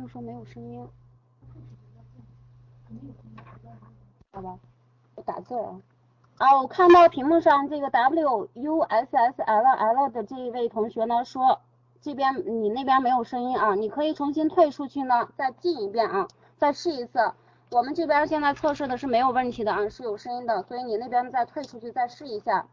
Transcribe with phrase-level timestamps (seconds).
[0.00, 0.88] 们说没有声音。
[4.32, 4.58] 好吧，
[5.14, 5.80] 我打字啊。
[6.38, 11.60] 啊，我看到屏幕上这个 W U S S L L 的这一位同学呢说，
[12.00, 17.32] 这边你那边没有声音啊，你可以重新退出去呢，再进一遍啊，再试一次。
[17.70, 22.66] 我们这边现在测试的是没有问题的啊，是有声音的，所以你那边再退出去再试一下。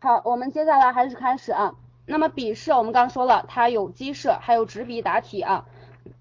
[0.00, 1.76] 好，我们接下来还是开始啊。
[2.06, 5.64] 那么笔试我们刚说了，它有机试，还有纸笔答题啊。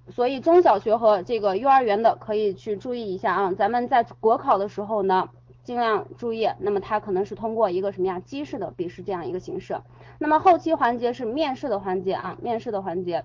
[0.09, 3.53] 所以中小学和这个幼儿园的可以去注意一下啊。
[3.53, 5.29] 咱们在国考的时候呢，
[5.63, 6.49] 尽量注意。
[6.59, 9.79] 那么它可能是通过一个什么呀，机试的笔试这样一个形式。
[10.19, 13.23] 那么后期环节是面试的环节啊，面试的环节。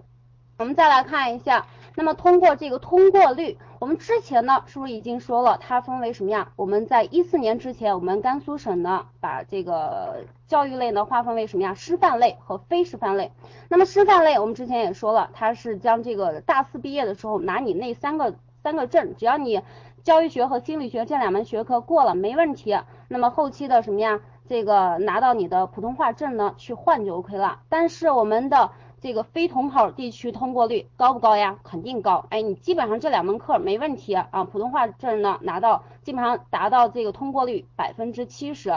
[0.59, 1.67] 我们再来看一下。
[1.95, 6.53] 那么通过这个通过率，我们之前呢是不是已经说了，它分为什么呀？
[6.57, 11.75] 我们在一四年之前，我们甘肃省呢把这个教育类呢划分为什么呀？
[11.75, 13.33] 师范类和非师范类。
[13.69, 19.63] 那么师范类，我们之前也说了，它是将这个大四毕业的时候拿你那三个三个证，只要你
[20.03, 22.79] 教育学和心理学这两门学科过了没问题，
[23.09, 24.21] 那么后期的什么呀？
[24.49, 27.61] 这个拿到你的普通话证呢去换就 OK 了。
[27.69, 31.59] 但是我们的这个非统考地区通过率高不高呀？
[31.65, 32.27] 肯定高。
[32.29, 38.75] 哎，你基本上这两门课没问题啊，普通话证呢拿到基本上达到这个通过率百分之七十。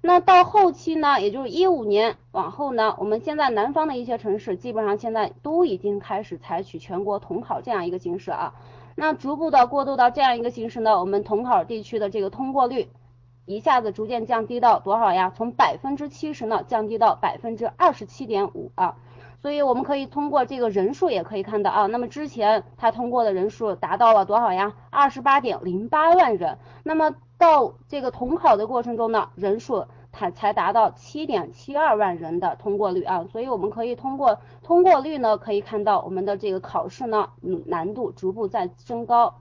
[0.00, 8.54] 那到后期呢，也就是一五年往后呢，我们现在南方的一些城市基本上现在都已经开始采取全国统考这样一个形式啊。
[8.94, 12.88] 那逐步的过渡到这样一个形式呢，我们统考地区的这个通过率
[13.44, 15.32] 一下子逐渐降低到多少呀？
[15.36, 18.96] 从百分之七十呢降低到百分之二十七点五啊。
[19.46, 24.72] 所以我们可以通过这个人数也可以看到啊，那么之前他通过的人数达到了多少呀？
[24.90, 26.58] 二十八点零八万人。
[26.82, 33.24] 那么到这个统考的过程中呢，人数才才达到七点七二万人的通过率啊。
[33.30, 39.32] 所以我们可以通过通过率呢，可以看到我们的这个考试呢，嗯，难度逐步在升高。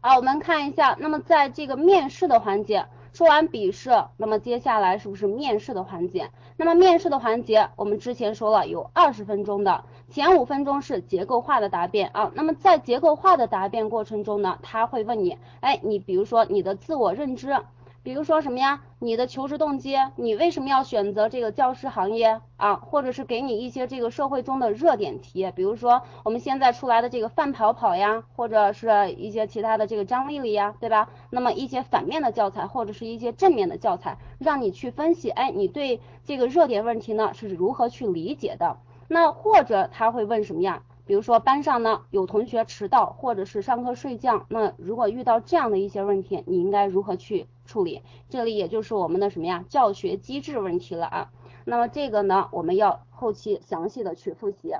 [0.00, 2.86] 好，我们看一下，那么在这个面试的环节。
[3.14, 6.30] 说完笔试，那么接下来是不是面试的环节？
[6.56, 12.32] 那么面试的环节，我们之前说了有二十分钟的，前五分钟是结构化的答辩啊。
[12.34, 17.56] 那么在结构化的答辩过程中呢，他会问你，哎，你比如说你的自我认知。
[18.04, 18.82] 比如说什么呀？
[18.98, 22.74] 你的求职动机，你为什么要选择这个教师行业啊？
[22.76, 31.08] 或者是给你一些这个社会中的热点题，比如说我们现在出来的这个范跑跑呀，或者是一些其他的这个张丽丽呀，对吧？
[31.30, 38.76] 那么一些反面的教材或者是一些正面的教材，让你去分析，哎，你对这个热点问题呢是如何去理解的？
[39.08, 40.82] 那或者他会问什么呀？
[41.06, 48.02] 比如说班上呢有同学迟到，或者是上课睡觉，那如果遇到这样的一些问题，你应该如何去处理？
[48.28, 49.64] 这里也就是我们的什么呀？
[49.68, 51.30] 教学机制问题了啊。
[51.66, 54.74] 那么这个呢，我们要后期详细的去复习。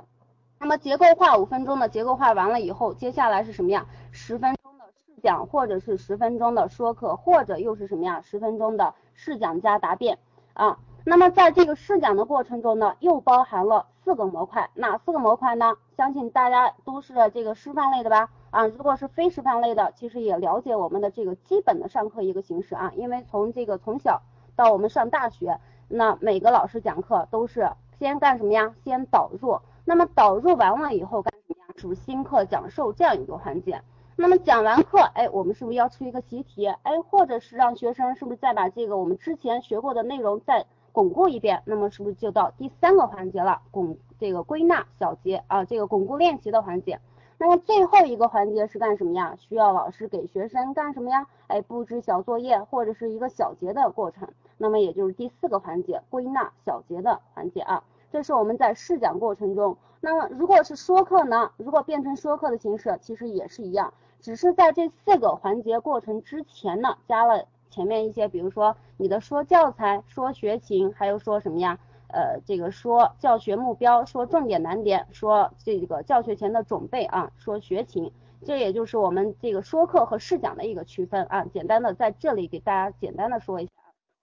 [0.59, 3.85] 那么结构化五分钟的结构化完了以后，接下来是什么呀？
[4.11, 8.21] 十分钟的试讲，或者是十分钟的说课，或者又是什么呀？
[8.21, 10.17] 十分钟的试讲加答辩
[10.53, 10.79] 啊。
[11.07, 15.75] 那么在这个试讲的过程中呢，又包含了四个模块，哪四个模块呢？
[15.95, 18.27] 相信大家都是这个师范类的吧？
[18.49, 24.23] 啊，如果是非师范类的，其实也了解我们的这个基本的上课一个形式啊，因为从这个从小
[24.55, 28.73] 到我们上大学，那每个老师讲课都是先干什么呀？
[28.83, 31.73] 先导入，那么导入完了以后干什么呀？
[31.77, 33.79] 是不是新课讲授这样一个环节？
[34.15, 36.65] 那么讲完课，哎，我们是不是要出一个习题？
[36.65, 43.61] 哎，或者是让学生是不是再把这个我们之前学过的内容再巩固一遍，那么是不是就到第三个环节了？
[43.69, 47.01] 巩这个归纳小结啊，这个巩固练习的环节。
[47.37, 49.35] 那么最后一个环节是干什么呀？
[49.37, 51.27] 需要老师给学生干什么呀？
[51.47, 54.29] 哎，布置小作业或者是一个小结的过程。
[54.57, 57.83] 那么也就是第四个环节，归纳小结的环节啊。
[58.09, 59.75] 这是我们在试讲过程中。
[59.99, 61.51] 那么如果是说课呢？
[61.57, 67.45] 如果变成说课的形式，其实也是一样，只是在这四个环节过程之前呢，加了。
[67.75, 71.77] 前面一些，比如说你的说教材、说学情，还有说什么呀？
[72.07, 78.09] 呃，这个说教学目标、说重点难点、说这个教学前的准备啊，说学情，
[78.45, 81.43] 这也就是我们这个说课和试讲的一个区分啊。
[81.51, 83.71] 简单的在这里给大家简单的说一下，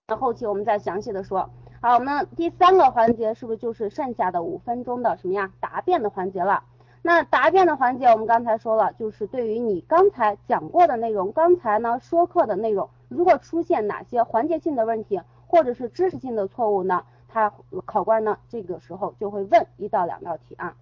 [0.07, 1.47] 那后期我们再详细的说。
[1.81, 5.51] 好，我们第三个环节是不是就是剩下的五分钟的什么呀？
[5.59, 6.63] 答辩的环节了。
[7.05, 17.53] 那答辩的环节，我们刚才说了，就是对于你刚才讲过的内容，刚才呢说课的内容，如果出现哪些环节性的问题，或者是知识性的错误呢，他
[17.85, 20.75] 考官呢这个时候就会问一到两道题啊。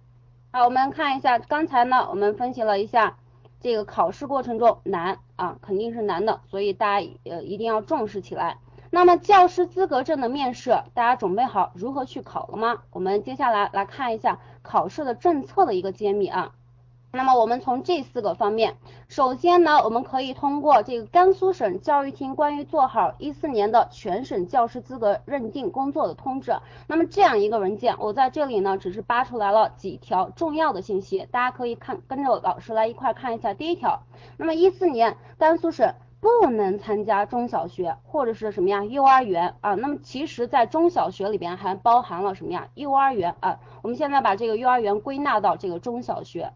[0.50, 3.16] 好，我们看一下，刚才呢我们分析了一下
[3.60, 8.58] 这个考试过程中难啊，肯定是难的，所以大家呃一定要重视起来。
[8.90, 12.82] 那么教师资格证的面试，大家准备好如何去考了吗？
[12.90, 16.52] 我们接下来来看一下考试的政策的一个揭秘啊。
[17.14, 18.74] 那么我们从这四个方面，
[19.06, 26.54] 首先呢，我们可以通过这个甘肃省教育厅关于做好一四年的全省教师资格认定工作的通知。
[26.86, 33.52] 那么这样一个文件，我在这里呢只是扒出来了几条重要的信息，大家可以看跟着老师来一块看一下。
[33.52, 34.00] 第一条，
[34.38, 39.74] 那么一四年甘肃省不能参加中小学或者是什么呀幼儿园啊。
[39.74, 43.60] 那么其实，在中小学里边还包含了什么呀幼儿园啊。
[43.82, 46.50] 我们现在把这个幼儿园归纳到这个中小学。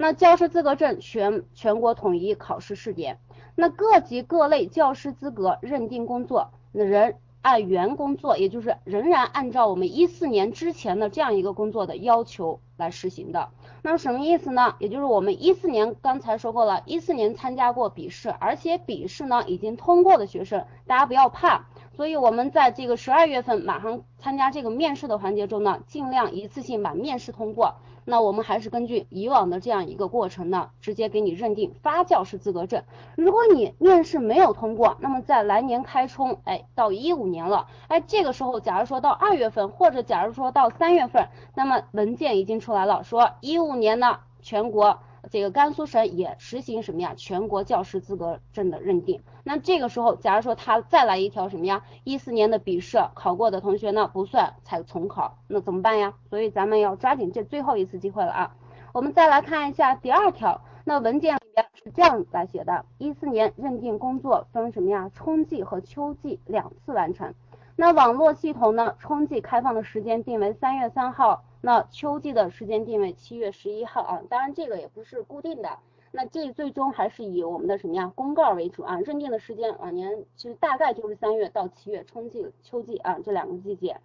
[0.00, 3.18] 那教师资格证全全国统一考试试点，
[3.54, 7.12] 那各级各类教师资格认定工作仍
[7.42, 13.50] 按原工作，也就是仍然按照我们一四年之前的这样一个工作的要求来实行的。
[13.82, 14.74] 那什么意思呢？
[14.78, 21.66] 也就是我们一四年刚才说过了，一四年参加过笔试，而且笔试呢已经通过的学生，大家不要怕。
[22.00, 27.74] 所以我们在这个十二月份马上参加这个面试的环节中呢，尽量一次性把面试通过。
[28.06, 32.84] 那我们还是根据以往的这样一个过程呢，直接给你认定发教师资格证。
[33.16, 45.00] 如果你面试没有通过，那么在来年开冲，哎，到一五年了，哎，这个时候假如说到二月份，或者假如说到三月份，那么文件已经出来了，说一五年呢全国。
[45.30, 47.14] 这个甘肃省也实行什么呀？
[47.16, 49.20] 全国教师资格证的认定。
[49.44, 51.82] 那这个时候，假如说他再来一条什么呀？
[52.04, 56.14] 一四年的笔试考过的同学呢，不算才重考，那怎么办呀？
[56.28, 58.54] 所以咱们要抓紧这最后一次机会了啊！
[58.92, 65.10] 我们再来看一下第二条，那文件里面是这样来写的：一四年认定工作分什么呀？
[65.14, 67.34] 春季和秋季两次完成。
[67.76, 68.94] 那网络系统呢？
[68.98, 71.44] 春季开放的时间定为三月三号。
[71.60, 75.78] 那秋季的时间定位七月十一号啊，当然这个也不是固定的，
[76.10, 84.00] 那这最终还是以我们的什么呀公告为主啊，认定的时间往年其实大概就是三月到七月，春季、秋季啊这两个季节。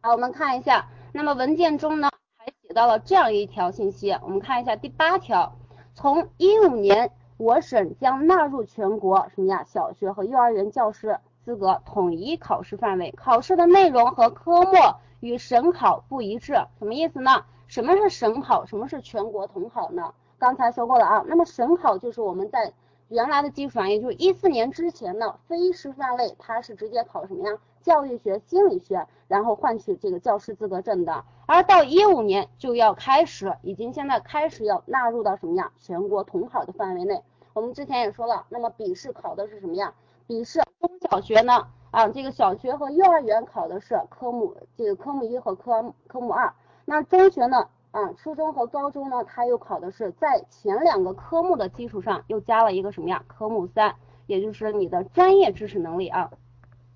[0.00, 5.52] 好，我们看一下，那么文件中呢还写到了这样一条信息，我们看一下第八条，
[5.94, 14.72] 从一五年我省将纳入全国什么呀小学和幼儿园教师资格统一考试范围，考试的内容和科目。
[15.20, 17.44] 与省考不一致，什么意思呢？
[17.68, 18.66] 什么是省考？
[18.66, 20.12] 什么是全国统考呢？
[20.38, 21.24] 刚才说过了啊。
[21.28, 22.72] 那么省考就是我们在
[23.08, 27.56] 原来的基础上，也就是一四年之前的非师范类，它是直接考什么呀？
[27.80, 31.24] 教育学、心理学，然后换取这个教师资格证的。
[31.46, 35.70] 而到一五年就要开始，已经现在开始要纳入到什么呀？
[35.78, 37.22] 全国统考的范围内。
[37.54, 39.94] 我们之前也说了，那么笔试考的是什么呀？
[40.26, 41.66] 笔试中小学呢？
[41.92, 46.52] 啊，这个小学和幼儿园考的是科目，这个科目一和科科目二。
[46.84, 47.68] 那中学呢？
[47.92, 53.24] 啊，初中和高中呢，它又考的是在前两个科目的基础上又加了一个什么呀？
[53.26, 53.94] 科目三，
[54.26, 56.30] 也就是你的专业知识能力啊。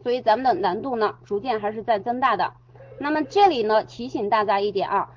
[0.02, 2.52] 所以咱们的难度呢，逐渐还是在增大的。
[2.98, 5.10] 那么这里呢，提醒大家一点啊，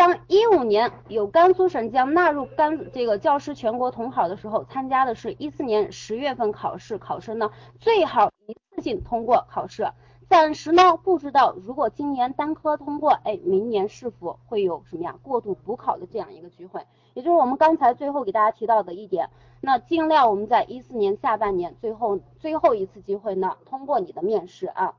[0.00, 8.32] 当一五年有甘肃省将纳入甘这个教师全国统考的时候，参加的是一四年十月份考试，考生呢最好。
[8.46, 9.92] 一次性通过考试，
[10.26, 16.86] 暂时呢不知道，如果今年单科通过，哎，明年是否会有什么呀过度补考的这样一个机会？
[17.12, 19.28] 也就是我们刚才最后给大家提到的一点，
[19.60, 24.94] 那尽量我们在一四年下半年最后最后一次机会呢，通过你的面试啊。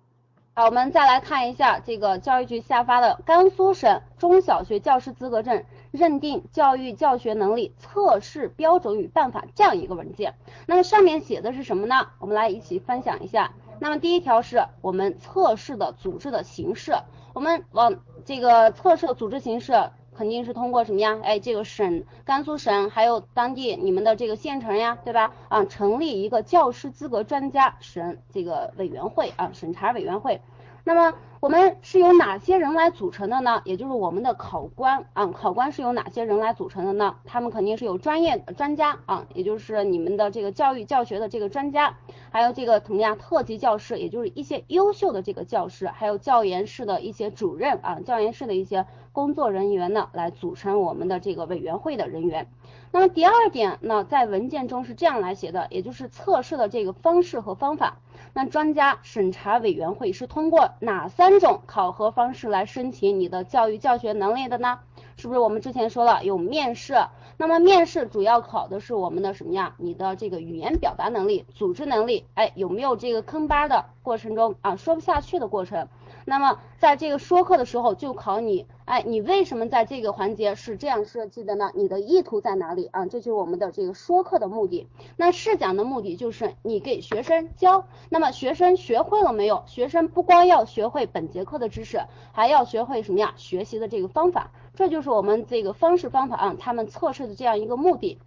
[0.53, 10.35] 好，我们再来看一下这个教育局下发的《甘肃省中小学教师资格证认定教育教学能力测试标准与办法》这样一个文件。
[10.65, 12.09] 那么上面写的是什么呢？
[12.19, 13.53] 我们来一起分享一下。
[13.79, 16.95] 那么第一条是我们测试的组织的形式，
[17.33, 19.73] 我们往这个测试的组织形式。
[20.15, 21.19] 肯定是通过什么呀？
[21.23, 25.33] 哎，这个省、甘肃省还有当地你们的这个县城呀，对吧？
[25.49, 30.41] 啊，成立一个教师资格专家审这个委员会啊，审查委员会。
[30.83, 33.61] 那么我们是由哪些人来组成的呢？
[33.65, 37.15] 也就是我们的考官啊，考官是由哪些人来组成的呢？
[37.23, 41.97] 他们肯定是有专业专家啊，也就是你们的这个教育教学的这个专家，
[42.31, 52.47] 还有这个什么呀，特级教师，也就是一些优秀的这个教师，还有教研室的一些主任啊，教研室的一些工作人员呢，来组成我们的这个委员会的人员。
[52.91, 57.97] 那么第二点呢，在文件中是这样来写的，也就是测试的这个方式和方法。
[58.33, 64.79] 那专家审查委员会是通过哪三种考核方式来申请你的教育教学能力的呢？
[65.21, 66.95] 是不是我们之前说了有面试？
[67.37, 69.75] 那么面试主要考的是我们的什么呀？
[69.77, 75.87] 你的这个语言表达能力、组织能力，哎，有没有这个坑巴的过程中啊，说不下去的过程？
[76.25, 81.71] 那么在这个说课的时候就考你，哎，你为什么在这个环节是这样设计的呢？
[81.75, 83.05] 你的意图在哪里啊？
[83.05, 84.87] 这就是我们的这个说课的目的。
[85.17, 89.63] 那试讲的目的就是你给学生教，那么学生学会了没有？
[89.67, 92.01] 学生不光要学会本节课的知识，
[92.31, 93.33] 还要学会什么呀？
[93.37, 94.49] 学习的这个方法。
[94.81, 98.17] 这就是我们这个方式方法啊，他们测试的这样一个目的。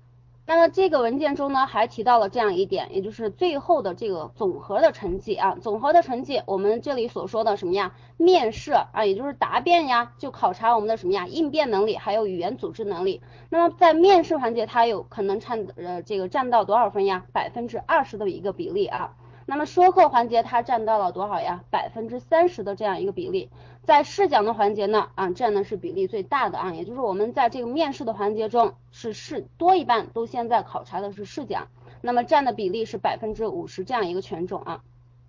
[0.47, 7.93] 那么这个文件中呢，还提到了这样一点，也就是最后的这个总和的成绩啊，总和的成绩，我们这里所说的什么呀？
[8.19, 11.27] 面试啊，也就是答辩呀，就考察我们的什么呀？
[11.27, 13.21] 应变能力，还有语言组织能力。
[13.51, 17.25] 那么在面试环节，它有可能占呃这个占到多少分呀？
[17.33, 19.17] 百分之二十的一个比例啊。
[19.47, 21.63] 那么说课环节它占到了多少呀？
[21.71, 23.51] 百分之三十的这样一个比例，
[23.83, 31.69] 在试讲的环节呢，啊占的是比例最大的啊，也就是我们在这个面试的环节中是试多一半都现在考察的是试讲，
[32.01, 34.83] 那么占的比例是百分之五十这样一个权重啊。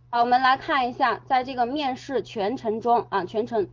[0.10, 3.68] 好，我们来看一下，在这个面试全程中啊全程，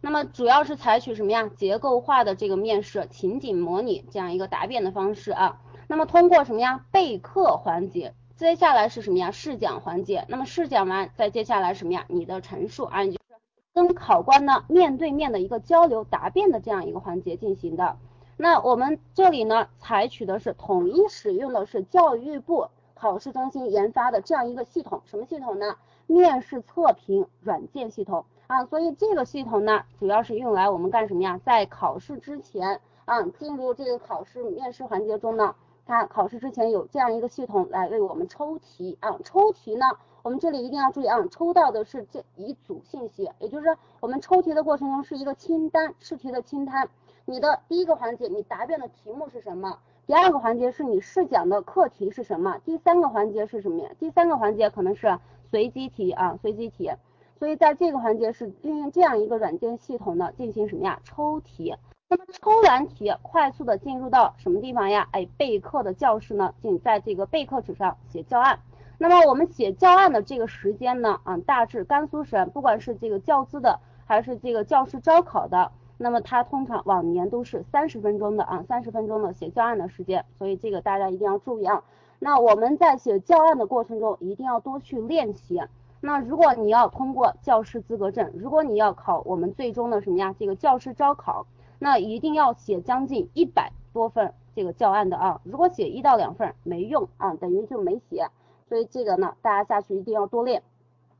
[0.00, 1.48] 那么主要是采取什么呀？
[1.54, 6.84] 结构化的这个面试情景模拟这样一个答辩的方式啊，那么通过什么呀？
[6.90, 8.14] 备课环节。
[8.38, 9.32] 接下来是什么呀？
[9.32, 10.24] 试讲环节。
[10.28, 12.04] 那么试讲完，再接下来什么呀？
[12.06, 13.18] 你的陈述啊，就是
[13.74, 17.96] 跟考官呢面对面的一个交流答辩的这样一个环节进行的。
[18.36, 25.74] 那我们这里呢，采取的是统一使用的是教育部考试中心研发的这样一个系统，什么系统呢？
[26.06, 28.64] 面试测评软件系统啊。
[28.66, 31.40] 所以这个系统呢，主要是用来我们干什么呀？
[31.44, 35.56] 在考试之前啊，进入这个考试面试环节中呢。
[35.88, 39.86] 它考试之前有这样一个系统来为我们抽题啊，抽题呢，
[40.22, 46.90] 我们这里一定要注意啊，抽到的是这一组信息，也就是我们抽题的过程中是一个清单，试题的清单。
[47.24, 49.78] 你的第一个环节，你答辩的题目是什么？
[50.06, 52.58] 第二个环节是你试讲的课题是什么？
[52.66, 53.90] 第三个环节是什么呀？
[53.98, 55.18] 第三个环节可能是
[55.50, 56.92] 随机题啊，随机题。
[57.38, 61.00] 所以在这个环节是运用这样一个软件系统呢，进行什么呀？
[61.02, 61.74] 抽题。
[62.10, 65.06] 那么抽完题，快速的进入到什么地方呀？
[65.12, 66.54] 哎，备课的教室呢？
[66.62, 68.60] 仅在这个备课纸上写教案。
[68.96, 71.20] 那么我们写教案的这个时间呢？
[71.24, 80.24] 啊，大致甘肃省不管是这个教资的还是这个教师招考的，那么它通常往年都是三十分钟的啊，三十分钟的写教案的时间。
[80.38, 81.84] 所以这个大家一定要注意啊。
[82.18, 85.60] 那我们在写教案的过程中，一定要多去练习。
[86.00, 90.34] 那如果你要通过教师资格证，如果你要考我们最终的什么呀？
[90.38, 91.46] 这个教师招考。
[91.78, 98.28] 那一定要写将近一百多份这个教案的啊，如果写一到两份没用啊，等于就没写，
[98.68, 100.62] 所以这个呢，大家下去一定要多练。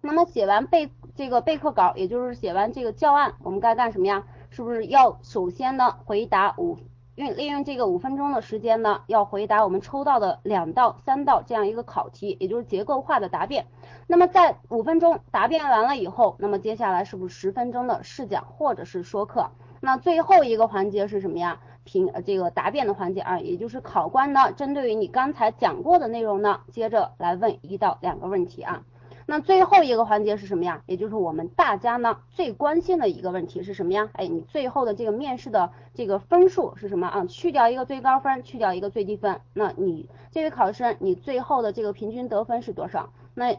[0.01, 4.25] 那么写完备这个备课稿，也就是写完这个教案，我们该干什么呀？
[4.51, 6.79] 是不是要首先呢回答五
[7.17, 13.67] 用利用这个五分钟的时间呢，要回答我们抽到的两到三道这样一个考题，也就是结构化的答辩。
[14.07, 19.51] 那么在五分钟答辩完了以后，那么接下来是不是十分钟的试讲或者是说课？
[19.81, 21.61] 那最后一个环节是什么呀？
[21.85, 28.85] 评这个答辩的环节啊，也就是考官呢，针对于你刚才讲过的内容呢，接着来问一到两个问题啊。
[29.25, 30.83] 那最后一个环节是什么呀？
[30.85, 34.11] 也就是我们大家呢最关心的一个问题是什么呀？
[34.13, 37.25] 哎，你最后的这个面试的这个分数是什么啊？
[37.25, 43.11] 去掉一个最高分，去掉一个最低分，那你这位考生你最后的这个平均得分是多少？
[43.35, 43.57] 那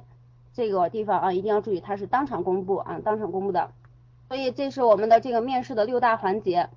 [0.53, 3.71] 这个地方啊一定要注意，它是当场公布啊，当场公布的。
[4.29, 6.69] 所以这是我们的这个面试的六大环节。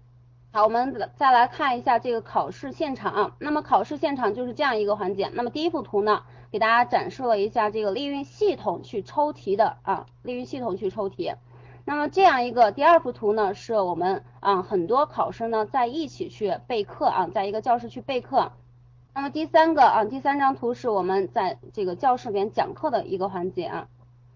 [0.52, 3.37] 好，我们再来看一下这个考试现场啊。
[3.38, 5.30] 那么考试现场就是这样一个环节。
[5.35, 11.35] 那么第一幅图呢，给大家展示了一下这个利用系统去抽题的啊，利用系统去抽题。
[11.85, 18.52] 那么这样一个第二幅图呢，是我们啊很多考生呢在一起去备课啊，在一个教室去备课。
[19.14, 23.88] 那么第三个啊，第三张图是我们在这个教室里面讲课的一个环节啊。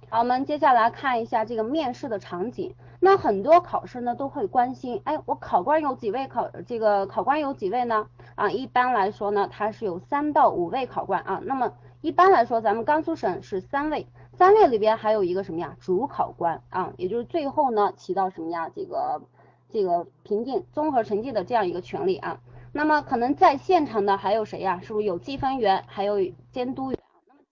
[0.09, 2.73] 好，我们接下来看一下这个面试的场景。
[3.01, 8.07] 那很多考生呢都会关心，哎，我考官有几位考这个考官有几位呢？
[8.37, 11.41] 啊，一般来说呢，它是有三到五位考官啊。
[11.45, 11.73] 那么
[12.03, 15.77] 一般来说，咱们甘肃省是三位，三位里边还有一个什么呀？
[15.81, 18.71] 主考官啊，也就是最后呢起到什么呀？
[18.75, 19.21] 这个
[19.71, 22.39] 这个评定综合成绩的这样一个权利啊。
[22.73, 24.81] 那么可能在现场的还有谁呀？
[24.81, 26.19] 是不是有计分员，还有
[26.53, 27.01] 监督员？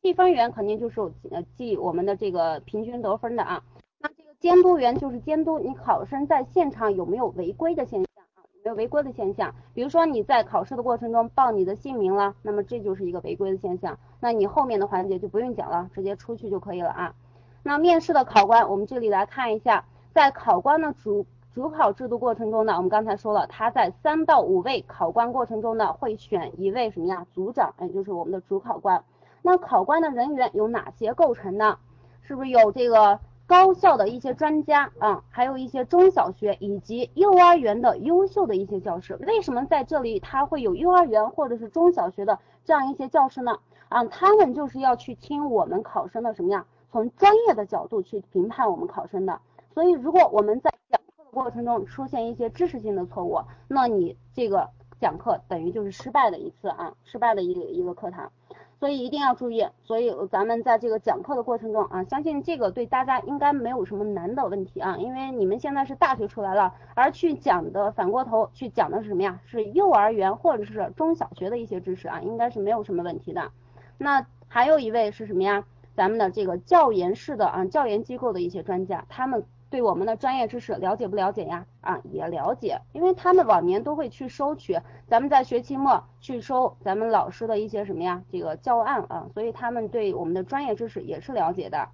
[0.04, 3.62] 计分员肯定就是呃记我们的这个平均得分的啊。
[3.98, 9.54] 那这个监督员就是监督你考生在现场有没有违规的现象啊，有没有违规的现象？
[9.72, 17.14] 比如说你在考试的过程中报你的姓名了，那么这就是一个违规的现象，那你后面的环节就不用讲了，直接出去就可以了啊。
[17.62, 27.26] 那面试的考官，我们这里来看一下，在考官的主主考制度过程中呢，我们刚才说了，他在三到五位考官过程中呢，会选一位什么呀？
[27.32, 29.02] 组长，也就是我们的主考官。
[29.46, 31.78] 那考官的人员有哪些构成呢？
[32.22, 33.20] 是不是有这个？
[33.46, 43.58] 高校的一些专家啊，还有一些中小学以及幼儿园的优秀的一些教师，为什么在这里他会有幼儿园或者是中小学的这样一些教师呢？
[43.90, 46.64] 啊，他们就是要去听我们考生的什么呀？
[46.90, 49.38] 从专业的角度去评判我们考生的。
[49.74, 58.32] 所以如果我们在讲课的过程中出现一些知识性的错误，那你这个讲课等于就是失败的一次啊，失败的一个一个课堂。
[58.78, 69.40] 所以一定要注意，所以咱们在这个讲课的过程中啊，相信这个对大家应该没有什么难的问题啊，因为你们现在是大学出来了，而去讲的反过头去讲的是什么呀？
[69.46, 73.50] 是幼儿园或者是中小学的一些知识啊，应该是没有什么问题的。
[73.96, 75.64] 那还有一位是什么呀？
[75.94, 79.44] 咱们的这个教研室的啊，教研机构的一些专家，他们。
[79.74, 81.66] 对我们的专业知识了解不了解呀？
[81.80, 84.78] 啊，也了解，因为他们往年都会去收取，
[85.08, 88.22] 咱们在学期末去收咱们老师的一些什么呀？
[88.30, 91.88] 这个教案啊，所以他们对我们的专业知识也是了解的。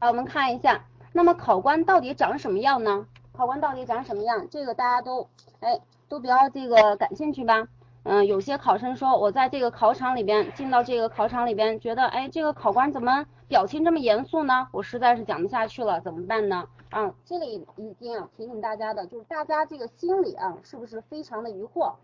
[0.00, 3.06] 好，我们看一下，那么考官到底长什么样呢？
[3.32, 4.48] 考官到底长什么样？
[4.50, 5.28] 这个大家都
[5.60, 7.68] 哎都比较这个感兴趣吧？
[8.04, 14.68] 嗯，有些考生说，我在这个考场里边进到这个考场里边，觉得哎这个考官怎么表情这么严肃呢？
[14.72, 16.68] 我实在是讲不下去了，怎么办呢？
[16.90, 21.94] 啊，这里一定要提醒大家的，就是大家这个心里啊，是不是非常的疑惑？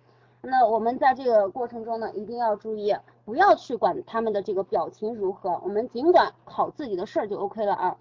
[0.40, 2.96] 那我们在这个过程中呢，一定要注意，
[3.26, 7.96] 不要去管他们的这个表情如何，我们尽管考自己的事儿就 OK 了啊。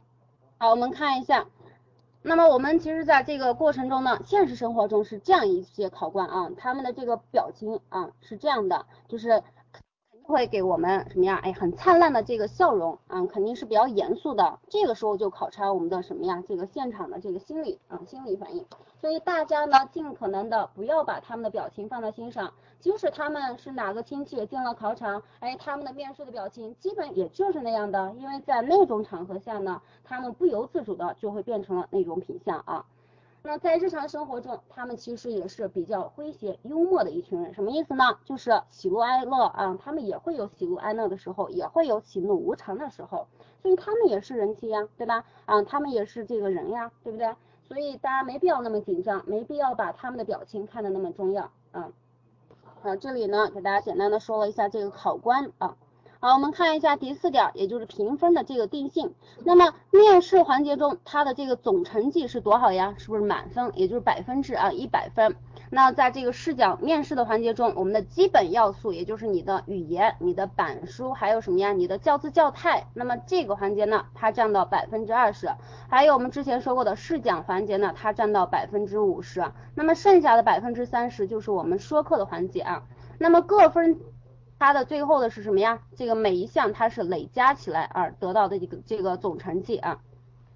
[0.58, 1.46] 好，我们看一下，
[2.22, 9.44] 那么我们其实在这个过程中呢，现实生活中是这样一些考官啊，他们的这个表情啊是这样的，就是。
[10.26, 11.40] 会给我们什么呀？
[11.44, 14.58] 哎，很灿烂的这个笑容啊，肯定是比较严肃的。
[14.70, 16.42] 这个时候就考察我们的什么呀？
[16.48, 18.66] 这个现场的这个心理啊，心理反应。
[19.02, 22.54] 所以大家呢，尽可能的不要把他们的表情放在心上。
[22.80, 32.86] 即使他们是哪个亲戚进了考场，哎，他们的面试的表情基本也就是那样的，因为在那种场合下呢，他们不由自主的就会变成了那种品相啊。
[33.46, 38.18] 那在日常生活中，他们其实也是比较诙谐幽默的一群人，什么意思呢？
[38.24, 43.28] 就是喜怒哀乐啊，他们也会有喜怒哀乐的时候，也会有喜怒无常的时候，
[43.62, 45.26] 所以他们也是人机呀，对吧？
[45.46, 47.36] 啊，他们也是这个人呀，对不对？
[47.68, 51.92] 所以大家没必要那么紧张，没必要把他们的表情看得那么重要啊。
[52.82, 55.76] 啊，这里呢给大家简单的说了一下这个考官啊。
[56.24, 59.14] 好，我们看一下第四点，也就是评分的这个定性。
[59.44, 62.96] 那么面试环节中，它的这个总成绩是多少呀？
[62.98, 63.74] 是不是满分？
[63.76, 65.36] 也就是百分制啊，一百分。
[65.70, 71.74] 那在这个试讲面试的环节中，我们的基本要素，也就是你的语言、你的板书，还有什么呀？
[71.74, 72.88] 你的教资教态。
[72.94, 75.50] 那么这个环节呢，它占到百分之二十。
[75.90, 79.44] 还有我们之前说过的试讲环节呢，它占到百分之五十。
[79.76, 82.84] 那么剩下的百分之三十就是我们说课的环节啊。
[83.18, 84.00] 那么各分。
[84.64, 85.82] 它的最后的是什么呀？
[85.98, 90.00] 这个每一项它是累加起来而得到的一个这个总成绩啊。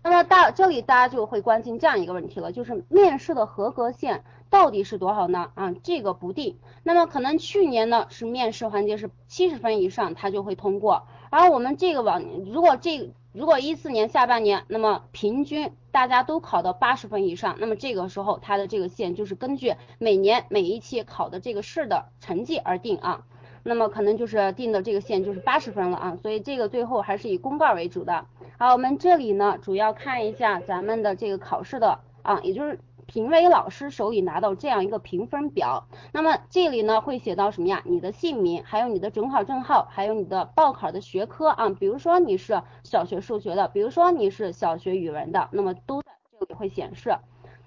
[0.01, 5.51] 那么大这里大家就会关心这样一个问题了，就是面试的合格线到底是多少呢？
[5.55, 6.57] 啊，这个不定。
[6.83, 11.05] 那么可能去年呢是面试环节是七十分以上，它就会通过。
[11.29, 23.25] 而我们这个往如果这如果一四年下半年，那么平均大家都考到八十分以上，那么这个时候它的这个线就是根据每年每一期考的这个试的成绩而定啊。
[23.67, 28.25] 那么可能就是定的这个线就是八十分了啊，所以这个最后还是以公告为主的。
[28.57, 35.85] 好，我们这里呢主要看一下咱们的这个考试的啊，也就是评委老师手里拿到这样一个评分表。
[36.13, 37.81] 那么这里呢会写到什么呀？
[37.83, 47.13] 你的姓名，还有你的准考证号，还有你的报考的学科啊，比如说你是小学数学的，比如说你是小学语文的，那么都在这里会显示。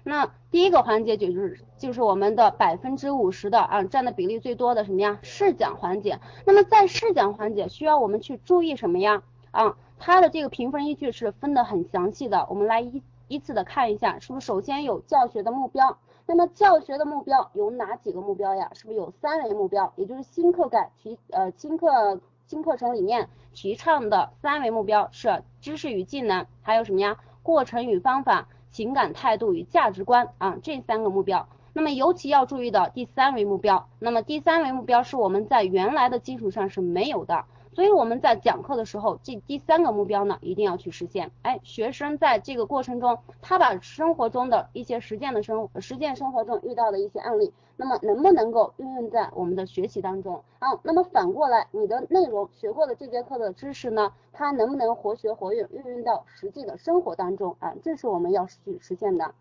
[0.03, 6.19] 那第一个环节就是就是我们的百分之五十的啊占的比例最多的什么呀试讲环节。
[6.45, 9.21] 那么在试讲环节需要我们去注意什么呀？
[9.51, 15.97] 啊，它的这个评分依据是分的很详细的，我们来依依次的看一下，是不是首先有教学的目标？
[16.25, 18.71] 那么教学的目标有哪几个目标呀？
[18.73, 19.93] 是不是有三维目标？
[19.97, 27.17] 也就是新课改提呃新课新课程里面提倡的三维目标是知识与技能，还有什么呀？
[27.43, 28.47] 过程与方法。
[28.71, 31.47] 情感态度与价值观啊，这三个目标。
[31.73, 37.45] 那么尤其要注意的第三维目标，那么第三维目标是我们在原来的基础上是没有的。
[37.73, 41.31] 所以我们在讲课的时候，这第三个目标呢，一定要去实现。
[41.41, 50.67] 哎，学生在这个过程中，他把生活中的一些实践的生实践生活中遇到的一些案例，那么能不能够运用在我们的学习当中啊？
[50.83, 57.73] 那么反过来，你的内容学过的这节课的知识呢，它能不能活学活用，运用到实际的生活当中啊？
[57.81, 59.33] 这是我们要去实现的。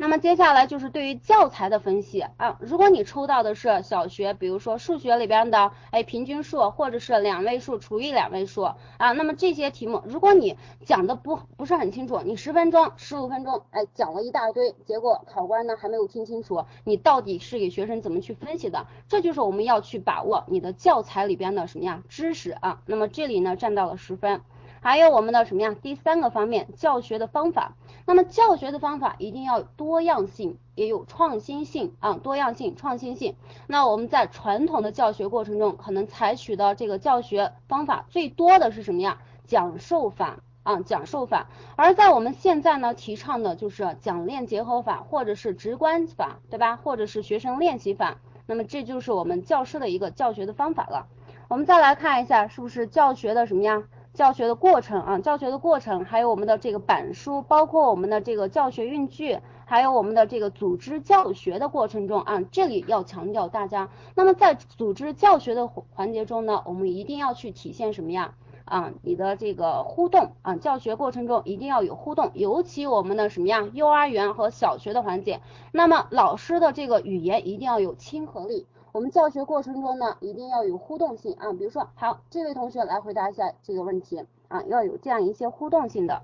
[0.00, 18.86] 那么接下来就是对于教材的分析啊，如果你抽到的是小学，比如说数学里边的哎平均数或者是两位数除以两位数啊，那么这些题目如果你讲的不不是很清楚，你十分钟十五分钟哎讲了一大堆，结果考官呢还没有听清楚，你到底是给学生怎么去分析的？
[19.08, 24.42] 这就是我们要去把握你的教材里边的什么呀知识啊，那么这里呢占到了十分。
[24.80, 25.74] 还有我们的什么呀？
[25.82, 27.74] 第三个方面，教学的方法。
[28.06, 33.36] 那么教学的方法一定要多样性，也有创新性啊，多样性、创新性。
[33.66, 39.18] 那我们在传统的教学过程中，可能采取的这个教学方法最多的是什么呀？
[39.46, 41.48] 讲授法啊，讲授法。
[41.76, 46.76] 而在我们现在呢，提倡的就是讲练结合法，或者是直观法，对吧？
[46.76, 48.18] 或者是学生练习法。
[48.46, 51.06] 那么这就是我们教师的一个教学的方法了。
[51.48, 53.82] 我们再来看一下，是不是教学的什么呀？
[54.18, 68.34] 教学的过程啊，教学的过程，还有我们的这个板书，包括我们的这个教学运具，还有我们的这个组织教学的过程中啊，这里要强调大家，那么在组织教学的环节中呢，我们一定要去体现什么呀？
[68.64, 73.68] 啊，你的这个互动啊，教学过程中一定要有互动，尤其我们的什么呀？
[73.72, 78.66] 幼儿园和小学的环节，那么老师的这个语言一定要有亲和力。
[78.92, 86.22] 我们教学过程中呢，一定要有互动性啊，比如说，好，这位同学来回答一下这个问题啊，要有这样一些互动性的。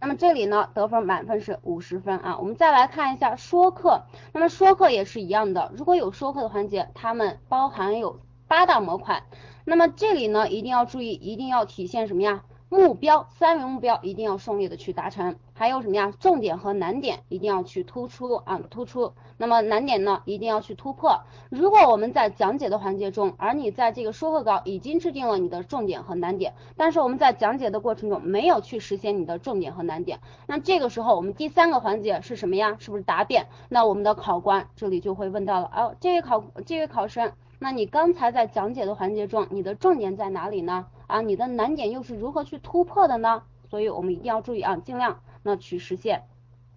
[0.00, 2.38] 那么这里呢，得分满分是五十分啊。
[2.38, 9.24] 我们再来看一下说课，那么说课也是一样的，如果有说课的环节，它们包含有八大模块。
[9.64, 12.44] 那么这里呢，一定要注意，一定要体现什么呀？
[12.68, 16.12] 目标三维目标一定要顺利的去达成，还有什么呀？
[16.20, 19.14] 重点和难点一定要去突出啊，突出。
[19.38, 21.18] 那么难点呢，一定要去突破。
[21.48, 32.76] 如果我们在讲解的环节中，而你在这个说课稿已经制定了你的重点和难点，但是我们在讲解的过程中没有去实现你的重点和难点，那这个时候我们第三个环节是什么呀？
[32.78, 33.46] 是不是答辩？
[33.70, 40.84] 那我们的考官这里就会问到了，哦，这位考这位考生，那你刚才在讲解的环节中，你的重点在哪里呢？
[41.06, 43.42] 啊，你的难点又是如何去突破的呢？
[43.68, 46.24] 所以我们一定要注意啊，尽量那去实现。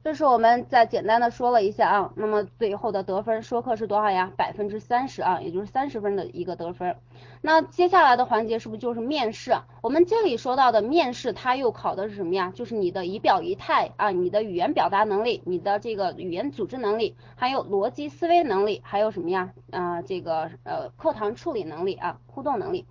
[0.01, 4.31] 这是我们再简单的说了一下啊，那么最后的得分说课是多少呀？
[4.37, 6.95] 百分之三十啊，也就是三十分的一个得分。
[7.41, 9.57] 那接下来的环节是不是就是面试？
[9.81, 12.53] 我们这里说到的面试，它又考的是什么呀？
[12.55, 19.51] 就是你的仪表仪态啊，你的语言表达能力，你的这个语言组织能力，还有逻辑思维能力，还有什么呀？
[19.71, 22.85] 啊，这个呃课堂处理能力啊，互动能力。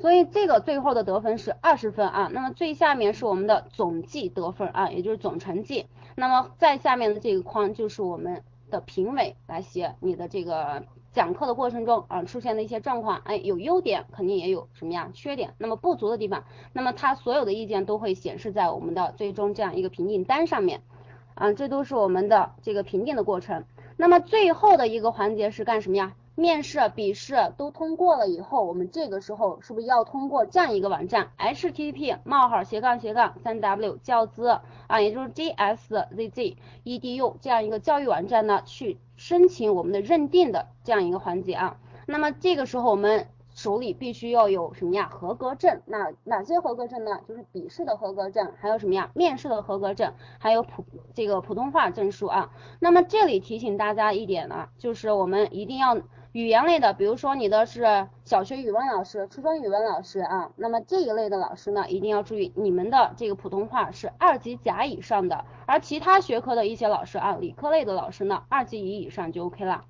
[0.00, 5.86] 所以这个最后的得分是二十分啊，那么最下面是我们的总计得分啊，也就是总成绩。
[6.16, 20.80] 那么在下面的这个框就是我们的评委来写你的这个讲课的过程中啊出现的一些状况，哎，有优点肯定也有什么呀缺点，那么不足的地方，那么他所有的意见都会显示在我们的最终这样一个评定单上面
[21.34, 23.64] 啊，这都是我们的这个评定的过程。
[23.98, 26.14] 那么最后的一个环节是干什么呀？
[26.36, 41.76] 面试、笔试都通过了以后，我们这个时候是不是要通过这样一个网站，http: 冒号斜杠斜杠三 w 教资啊，也就是 gszz edu 这样一个教育网站呢，去申请我们的认定的这样一个环节啊。
[42.06, 45.10] 那么这个时候我们手里必须要有什么呀？
[45.12, 45.82] 合格证。
[45.84, 47.20] 那哪些合格证呢？
[47.28, 49.10] 就是笔试的合格证，还有什么呀？
[49.14, 52.50] 面试的合格证，还有普这个普通话证书啊。
[52.78, 55.98] 那么这里提醒大家一点呢，就是我们一定要。
[56.32, 69.84] 语言类的，比如说你的是小学语文老师、初中语文老师啊，那么这一类的老师呢，一定要注意你们的这个普通话是二级甲以上的，而其他学科的一些老师啊，理科类的老师呢，二级乙以上就 OK 了。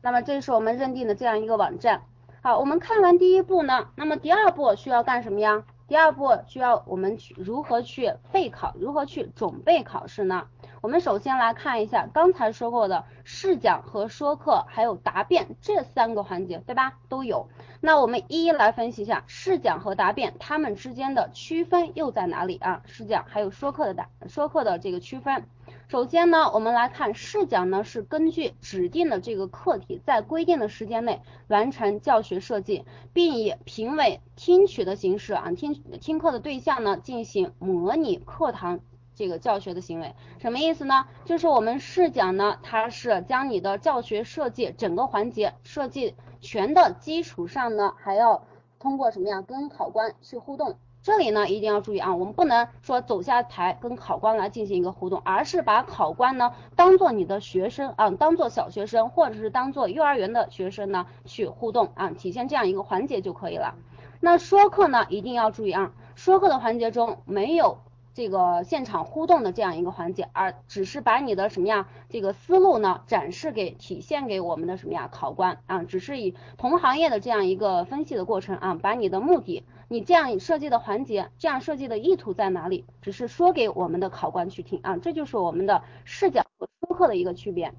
[0.00, 2.04] 那么这是我们认定的这样一个网站。
[2.40, 5.64] 好，我们看完第一步呢，那么第二步需要干什么呀？
[5.88, 10.46] 第二步需要我们去如何去备考，如何去准备考试呢？
[10.82, 16.98] 我们首先来看一下刚才说过的试讲和说课，还有答辩这三个环节，对吧？
[17.08, 17.48] 都有。
[17.80, 22.82] 那我们一一来分析一下试讲和答辩它们之间的区分又在哪里啊？
[22.84, 25.46] 试讲还有说课的答说课的这个区分。
[25.86, 38.80] 首先呢，我们来看试讲呢是根据指定的这个课题，在规定的时间内完成教学设计，并以评委听取的形式啊听听课的对象呢进行模拟课堂。
[39.14, 41.06] 这个教学的行为什么意思呢？
[41.24, 48.42] 就是我们试讲呢，它是将你的教学设计整个环节设计全的基础上呢，还要
[48.78, 49.42] 通过什么呀？
[49.42, 50.76] 跟考官去互动。
[51.02, 63.74] 这里呢一定要注意啊，我们不能说走下台跟考官来进行一个互动，而是把考官呢当做你的学生啊，当做小学生或者是当做幼儿园的学生呢去互动啊，体现这样一个环节就可以了。
[64.20, 67.78] 那说课呢一定要注意啊，说课的环节中没有。
[68.14, 87.72] 这个现场互动的这样一个环节，而只是把你的什么呀，这个思路呢展示给体现给我们的什么呀考官啊，只是以同行业的这样一个分析的过程啊，把你的目的，你这样设计的环节，这样设计的意图在哪里，只是说给我们的考官去听啊，这就是我们的视角和说课的一个区别。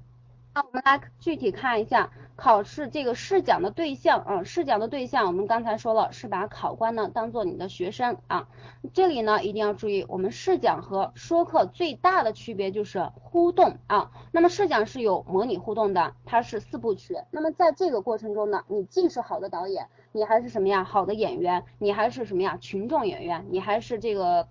[0.56, 8.48] 那我们来具体看一下考试这个试讲的对象啊，试讲的对象我们刚才说了是把考官呢当做你的学生啊，
[8.92, 14.10] 这里呢一定要注意，我们试讲和说课最大的区别就是互动啊。
[14.32, 17.16] 那么试讲是有模拟互动的，它是四部曲。
[17.30, 20.82] 那么在这个过程中呢，你既是好的导演，你还是什么呀？
[20.82, 22.56] 好的演员，你还是什么呀？
[22.60, 24.48] 群众演员，你还是这个。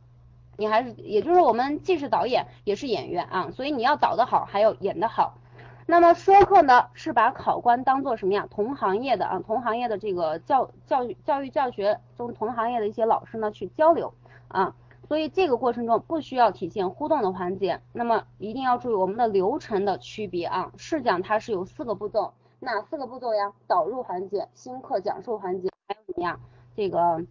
[0.56, 5.39] 你还是，也就是我们既是导演也是演员啊，所以你要导得好，还要演得好。
[5.86, 8.48] 那么说课呢，是把考官当做什么呀？
[8.50, 14.13] 同行业的啊，同行业的这个教教育教育教学中同行业的一些老师呢去交流
[14.48, 14.76] 啊，
[15.08, 17.82] 所以这个过程中不需要体现互动的环节。
[17.91, 23.52] 那么一定要注意我们的流程的区别啊，试讲它是有四个步骤，哪四个步骤呀？
[23.67, 26.39] 导入环节、新课讲述环节，还有什么呀？
[26.76, 27.26] 这个。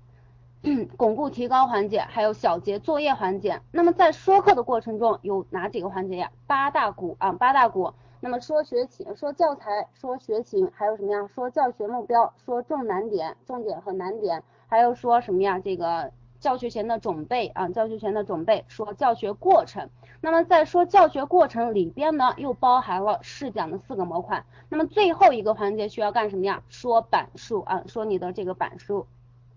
[0.96, 3.60] 巩固提高环节，还有小节作业环节。
[3.72, 6.30] 那么在说课的过程中有哪几个环节呀？
[6.46, 7.94] 八大股啊，八大股。
[8.24, 11.28] 那么说学情，说教材，说学情，还有什么呀？
[11.34, 15.58] 说教学目标，说重难点、重点和难点，还有说什么呀？
[15.58, 19.90] 这个教学前的准备啊，教学前的准备，说教学过程。
[20.20, 24.44] 那么在说教学过程里边呢，又包含了试讲的四个模块。
[24.68, 26.62] 那么最后一个环节需要干什么呀？
[26.68, 29.04] 说板书啊，说你的这个板书。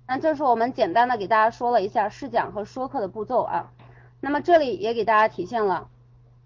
[0.08, 3.71] 那这是我们简单的给大家说了一下试讲和说课的步骤啊，
[4.21, 5.88] 那么这里也给大家体现了。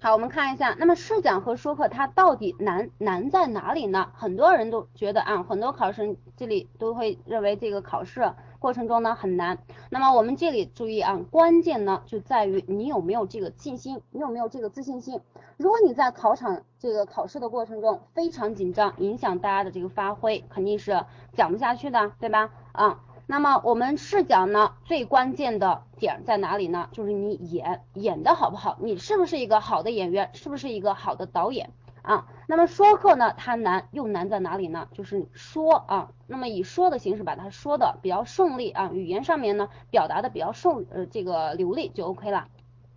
[0.01, 4.09] 好，我们看一下，那么试讲和说课它到底难难在哪里呢？
[4.15, 9.57] 很多人都觉得啊，很多考生这里都会认为这个考试过程中呢很难。
[9.89, 15.19] 那么我们这里注意啊，关键呢就在于你有没有这个信心，你有没有这个自信心。
[15.57, 22.51] 如果你在考场这个考试的过程中非常紧张，影响大家的这个发挥，肯定是讲不下去的，对吧？
[22.71, 23.01] 啊。
[23.31, 26.89] 那么我们试讲呢，最关键的点在哪里呢？
[26.91, 31.69] 就是你演演的好不好，你是不是一个好的演员，是不是一个好的导演
[32.01, 32.25] 啊？
[32.47, 34.87] 那么说课呢，它难又难在哪里呢？
[34.93, 42.47] 就是说啊，那么以说的形式把它说的比较顺利啊，语言上面呢表达的比较顺呃这个流利就 OK 了。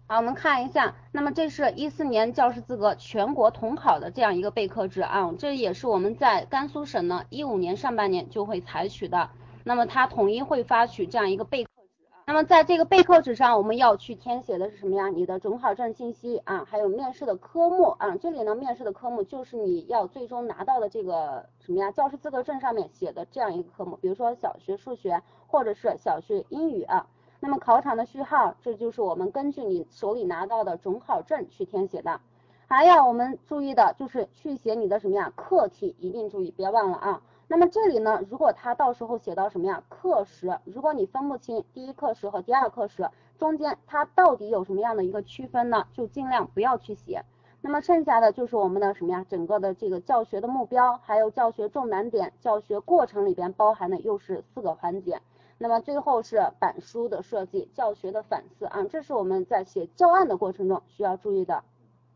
[0.07, 9.29] 好，我们看一下，那么这是一四年教师资格全国统考的这样一个备课制啊，这也是我们在甘肃省呢一五年上半年就会采取的。
[9.65, 15.09] 那么它统一会发取这样一个备课纸啊，那么在这个备课纸上，我们要去填写的是什么呀？
[15.09, 21.91] 你的准考证信息啊，还有面试的科目啊，这里呢面试的科目就是你要最终拿到的这个什么呀？
[21.93, 27.07] 教师资格证上面写的这样一个科目，比如说小学数学或者是小学英语啊。
[27.45, 32.21] 那么考场的序号，这就是我们根据你手里拿到的准考证去填写的。
[32.69, 35.33] 还要我们注意的就是去写你的什么呀？
[35.35, 37.21] 课题一定注意，别忘了啊。
[37.53, 47.23] 那么这里呢，如果他到时候写到什么呀课时，如果你分不清第一课时和第二课时中间它到底有什么样的一个区分呢，就尽量不要去写。
[47.61, 55.21] 那么剩下的就是我们的什么呀，整个的这个教学的目标，还有教学重难点，教学过程里边包含的又是四个环节。
[55.59, 61.63] 那么最后是板书的设计，教学的反思啊，这是我们在写教案的过程中需要注意的。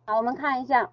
[0.07, 0.91] 好，我们看一下。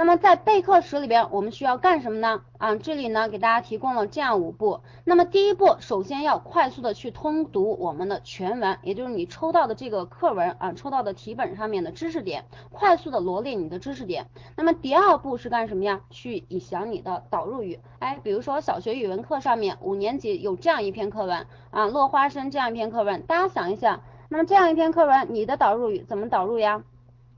[0.00, 2.40] 那么在备课时里边，我们需要干什么呢？
[2.56, 4.80] 啊，这里呢给大家提供了这样五步。
[5.04, 14.24] 那么第一步，首先要快速的去通读我们的全文，也就是你抽到的这个课文啊，抽到的题本上面的知识点，快速的罗列你的知识点。
[14.56, 16.00] 那么第二步是干什么呀？
[16.08, 17.78] 去想你的导入语。
[17.98, 26.84] 哎，比如说小学语文课上面五年级有这样一篇课文啊，落花生这样一篇课文，大家想一想，那么这样一篇课文，你的导入语怎么导入呀？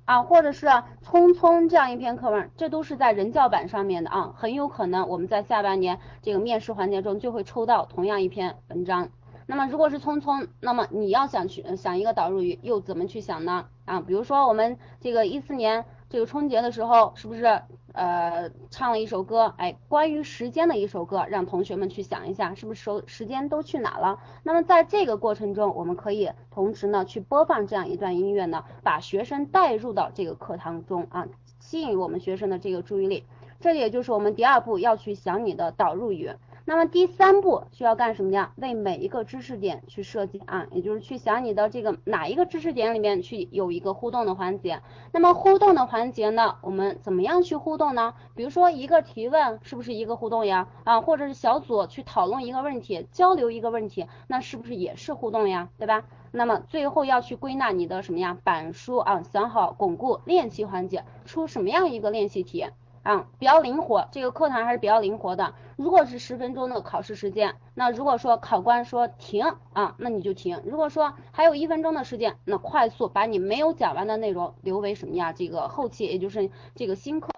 [0.05, 0.67] 啊，或者是
[1.05, 9.09] 匆匆这样一篇课文，这都是在人教版上面的啊，很有可能我们在下半年这个面试环节中就会抽到同样一篇文章。
[9.47, 13.67] 那么如果是匆匆，那么你要想去想一个导入语，又怎么去想呢？
[13.85, 15.85] 啊，比如说我们这个一四年。
[16.13, 17.63] 这个春节的时候，是不是
[17.95, 19.55] 呃唱了一首歌？
[19.57, 24.21] 哎，关于时间的一首歌，让同学们去想一下，是不是时时间都去哪了？
[24.43, 31.27] 那么在这个过程中，我们可以同时呢去播放这样一段音乐呢，把学生带入到这个课堂中啊，
[31.61, 33.25] 吸引我们学生的这个注意力。
[33.59, 36.31] 这也就是我们第二步要去想你的导入语。
[36.65, 38.53] 那么第三步需要干什么呀？
[38.57, 44.81] 为每一个知识点去设计啊，也就是去想你的这个哪一个知识点里面去有一个互动的环节。
[45.11, 48.15] 那么互动的环节呢，我们怎么样去互动呢？
[48.37, 50.69] 比如说一个提问是不是一个互动呀？
[50.85, 55.69] 啊，或者是小组去讨论一个问题，交流一个问题，那是不是也是互动呀？
[55.79, 56.05] 对吧？
[56.31, 58.39] 那么最后要去归纳你的什么呀？
[58.45, 62.67] 板书啊，想好巩固练习环节，出什么样一个练习题？
[63.03, 65.55] 啊，比较灵活，这个课堂还是比较灵活的。
[65.77, 70.61] 如果是十分钟的考试时间，那如果说考官说停啊，那你就停。
[70.65, 75.33] 如果说还有一分钟的时间，那快速把你没有讲完的内容留为什么呀？
[75.33, 77.31] 这个后期，也就是这个新课，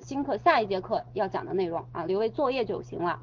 [0.00, 3.20] 新课下一节课要讲的内容啊，留为作业就行了。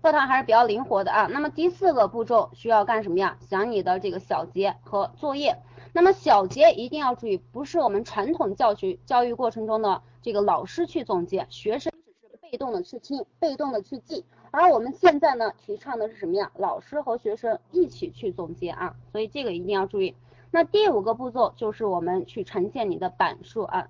[0.00, 1.28] 课堂还是比较灵活的啊。
[1.30, 3.36] 那么第四个步骤需要干什么呀？
[3.40, 5.58] 想你的这个小结和作业。
[5.92, 14.24] 那么小结一定要注意，不是我们传统教学教育过程中的这个老师去总结，学生只是被动的去听，被动的去记。
[14.50, 16.50] 而我们现在呢，提倡的是什么呀？
[16.56, 20.14] 老师和学生一起去总结啊，所以这个一定要注意。
[20.50, 23.86] 那第五个步骤就是我们去呈现你的板书啊，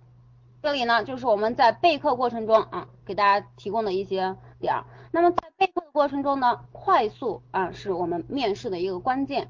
[0.61, 4.85] 这里呢就是我们在备课过程中啊，给大家提供的一些点儿。
[5.12, 9.47] 那么在备课的过程中呢，快速啊是我们面试的一个关键。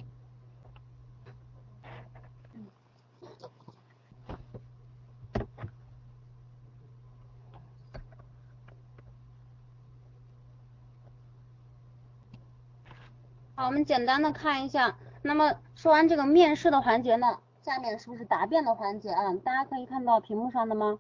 [13.65, 19.35] 我们简单的看一下，那么说完这个面试的环节呢，下面是不是答辩的环节啊？
[19.43, 20.99] 大家可以看到屏幕上的吗？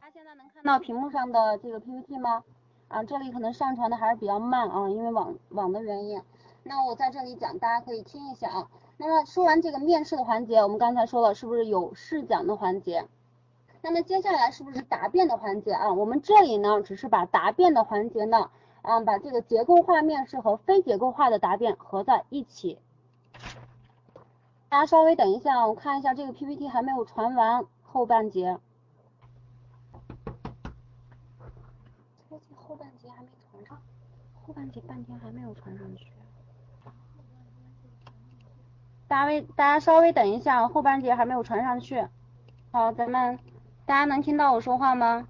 [0.00, 2.44] 大家现在能看到屏幕上的这个 PPT 吗？
[2.86, 6.22] 啊，这里可能上传的还是比较慢啊，因为网网的原因。
[6.62, 8.68] 那我在这里讲，大家可以听一下啊。
[8.98, 13.04] 那么说完这个面试的环节，我们刚才说了，是不是有试讲的环节？
[13.82, 15.92] 那么接下来是不是答辩的环节啊？
[15.92, 18.48] 我们这里呢，只是把答辩的环节呢。
[18.86, 22.78] 啊，把这个结构化面试和非结构化的答辩合在一起。
[24.68, 28.58] 大家稍微等一下，我看一下这个 PPT 还没有传完后半节。
[32.54, 33.76] 后半节还没传上，
[34.46, 36.06] 后半节半天还没有传上去。
[39.08, 42.06] 大家微，大家稍微等一下，后半节还没有传上去。
[42.70, 43.36] 好，咱们
[43.84, 45.26] 大家能听到我说话吗？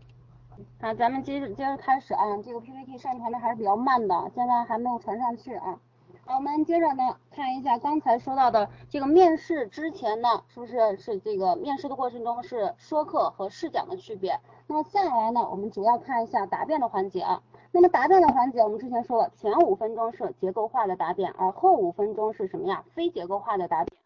[0.79, 5.81] 啊，咱们接着接着开始啊，这个 PPT 上传的还是比较慢的，现在还没有传上去啊。
[6.27, 14.39] 好，我们接着呢看一下刚才说到的这个面试之前呢，是不是是这个面试的过程中是说课和试讲的区别？
[14.67, 17.43] 那么下来呢，我们主要看一下答辩的环节啊。
[17.73, 22.85] 那么答辩的环节，我们之前说了，前五分钟是结构化的答辩，而后五分钟是什么呀？
[22.93, 23.97] 非结构化的答辩。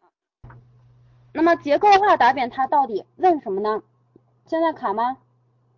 [1.32, 3.82] 那么结构化答辩它到底问什么呢？
[4.46, 5.16] 现在卡吗？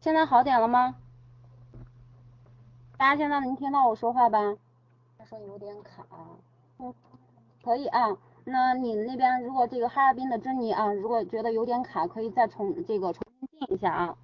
[0.03, 0.97] 现在好点了吗？
[2.99, 4.57] 大家现在能听到我说话吧？
[5.17, 6.05] 他说有点卡。
[6.81, 6.93] 嗯，
[7.63, 8.19] 可以啊。
[8.45, 14.17] 那你那边如果这个哈尔滨的珍妮啊，如果觉得有点卡，可以再重这个重新进一下啊。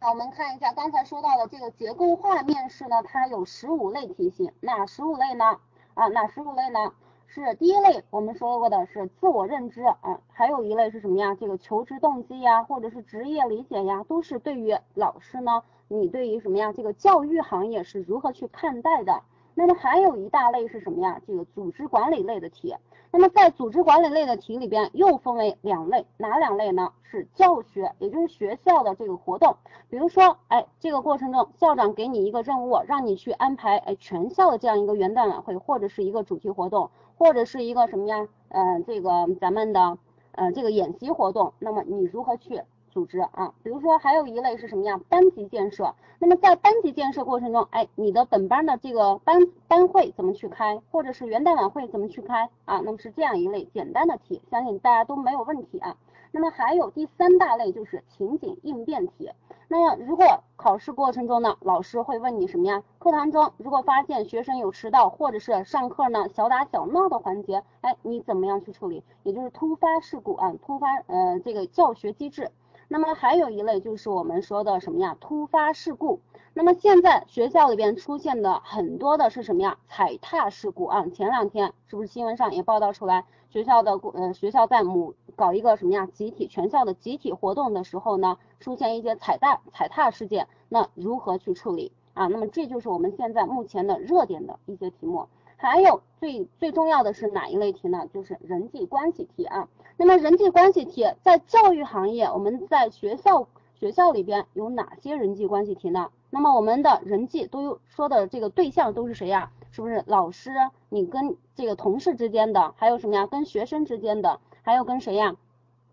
[0.00, 5.60] 那我们看一下刚才说到的这个结构化面试呢，它有十五类题型，哪十五类呢？
[5.92, 6.94] 啊，哪十五类呢？
[7.30, 11.34] 是第一类，我们说过的是自我认知啊，还有一类是什么呀？
[11.34, 16.72] 这个求职动机呀，或者是职业理解呀，都是对于老师呢，你对于什么呀？
[16.72, 19.22] 这个教育行业是如何去看待的？
[19.54, 21.20] 那么还有一大类是什么呀？
[21.26, 22.74] 这个组织管理类的题。
[23.10, 26.92] 那么在组织管理类的题里边又分为两类，哪两类呢？
[27.02, 29.56] 是教学，也就是学校的这个活动，
[29.88, 38.26] 比如说，哎，这个过程中校长给你一个任务，让你去安排哎全校的这样一个元旦晚会，或者是一个主题活动，或者是一个什么呀？
[38.48, 39.98] 嗯，这个咱们的
[40.32, 42.62] 呃这个演习活动，那么你如何去？
[42.90, 44.98] 组织啊，比如说还有一类是什么呀？
[45.10, 45.94] 班级建设。
[46.18, 52.80] 那么在班级建设过程中，哎，你的本班的这个班班会怎么去开，或者是元旦晚会怎么去开啊？
[52.82, 55.96] 那么是这样一类简单的题，相信大家都没有问题啊。
[56.30, 59.30] 那么还有第三大类就是情景应变题。
[59.68, 62.82] 那么如果考试过程中呢，老师会问你什么呀？
[62.98, 69.04] 课堂中如果发现学生有迟到，或者是上课呢小打小闹的环节，哎，你怎么样去处理？
[69.22, 72.50] 也就是突发事故啊，突发呃这个教学机制。
[72.90, 75.16] 那么还有一类就是我们说的什么呀？
[75.20, 76.20] 突发事故。
[76.54, 79.76] 那么现在学校里边出现的很多的是什么呀？
[79.86, 81.06] 踩踏事故啊！
[81.12, 86.06] 前两天是不是新闻上也报道出来，学校的呃学校在母搞一个什么呀？
[86.06, 92.26] 集体全校的集体活动的时候呢，出现一些踩踏踩踏事件，那如何去处理啊？
[92.26, 95.26] 那么这就是我们现在目前的热点的一些题目。
[95.56, 98.06] 还有最最重要的是哪一类题呢？
[98.12, 99.68] 就是人际关系题啊。
[99.96, 106.10] 那么人际关系题在教育行业，我们在学校学校里边有哪些人际关系题呢？
[106.30, 109.50] 那么我们的人际都有说的这个对象都是谁呀？
[109.70, 110.50] 是不是老师？
[110.88, 113.26] 你跟这个同事之间的，还有什么呀？
[113.26, 115.36] 跟学生之间的，还有跟谁呀？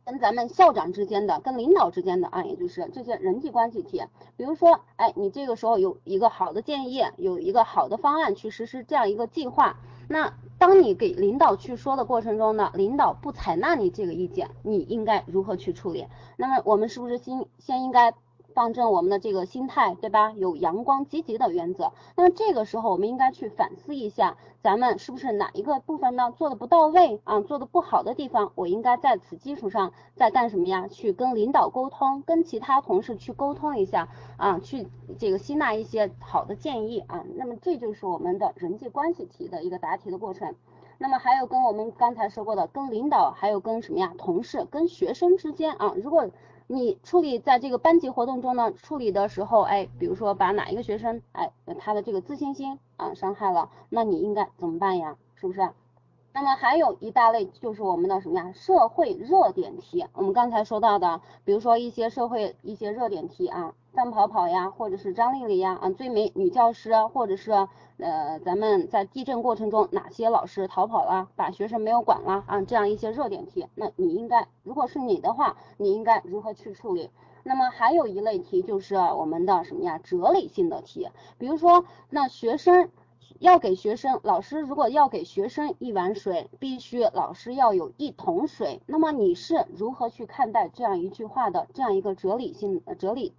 [0.05, 4.03] 跟咱们校长之间的，跟领导之间的啊，也就是这些人际关系题。
[4.37, 16.05] 比如说，哎，你这个时候有一个好的建议，有一个好的方案去实施这样一个计划，那当你给领导去说的过程中呢，领导不采纳你这个意见，你应该如何去处理？
[16.37, 18.13] 那么我们是不是先先应该
[18.55, 20.31] 放正我们的这个心态，对吧？
[20.31, 21.91] 有阳光积极的原则。
[22.15, 27.41] 那么这个时候我们应该去反思一下，咱们是不是哪一个部分呢做的不到位啊？
[27.41, 30.87] 做的不好的地方，我应该在此基础上再干什么呀？
[30.87, 34.87] 去跟领导沟通，跟其他同事去沟通一下啊，去
[35.19, 37.25] 这个吸纳一些好的建议啊。
[37.35, 40.55] 那么这就是我们的人际关系题的一个答题的过程。
[40.97, 44.13] 那么还有跟我们刚才说过的，跟领导，还有跟什么呀？
[44.17, 46.29] 同事，跟学生之间啊，如果
[46.67, 55.15] 你处理在这个班级活动中呢，处理的时候，哎，比如说把哪一个学生，哎，他的这个自信心啊伤害了，那你应该怎么办呀？
[55.35, 55.69] 是不是？
[56.33, 58.51] 那么还有一大类就是我们的什么呀？
[58.51, 60.05] 社会热点题。
[60.13, 67.51] 我们刚才说到的，比如说一些社会一些热点题啊，范跑跑呀，或者是张丽丽呀，啊，最美女教师，或者是
[67.97, 72.61] 呃，咱们在地震过程中哪些老师逃跑了，把学生没有管了啊？
[72.61, 77.09] 这样一些热点题，那你应该，如果是你的话，你应该如何去处理？
[77.43, 79.97] 那么还有一类题就是我们的什么呀？
[80.03, 82.89] 哲理性的题，比如说那学生。
[83.39, 88.79] 要给学生，老师如果要给学生一碗水，必须老师要有一桶水。
[88.85, 93.33] 那么你是如何去看待这样一句话的这样一个哲理性哲理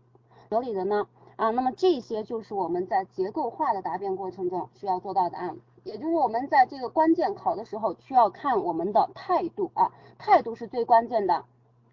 [0.48, 1.06] 合理的呢？
[1.36, 11.44] 啊，那么这些就是我们在结构化的答辩过程中需要做到的啊，也就是我们在这个关键考的时候需要看我们的态度啊，态度是最关键的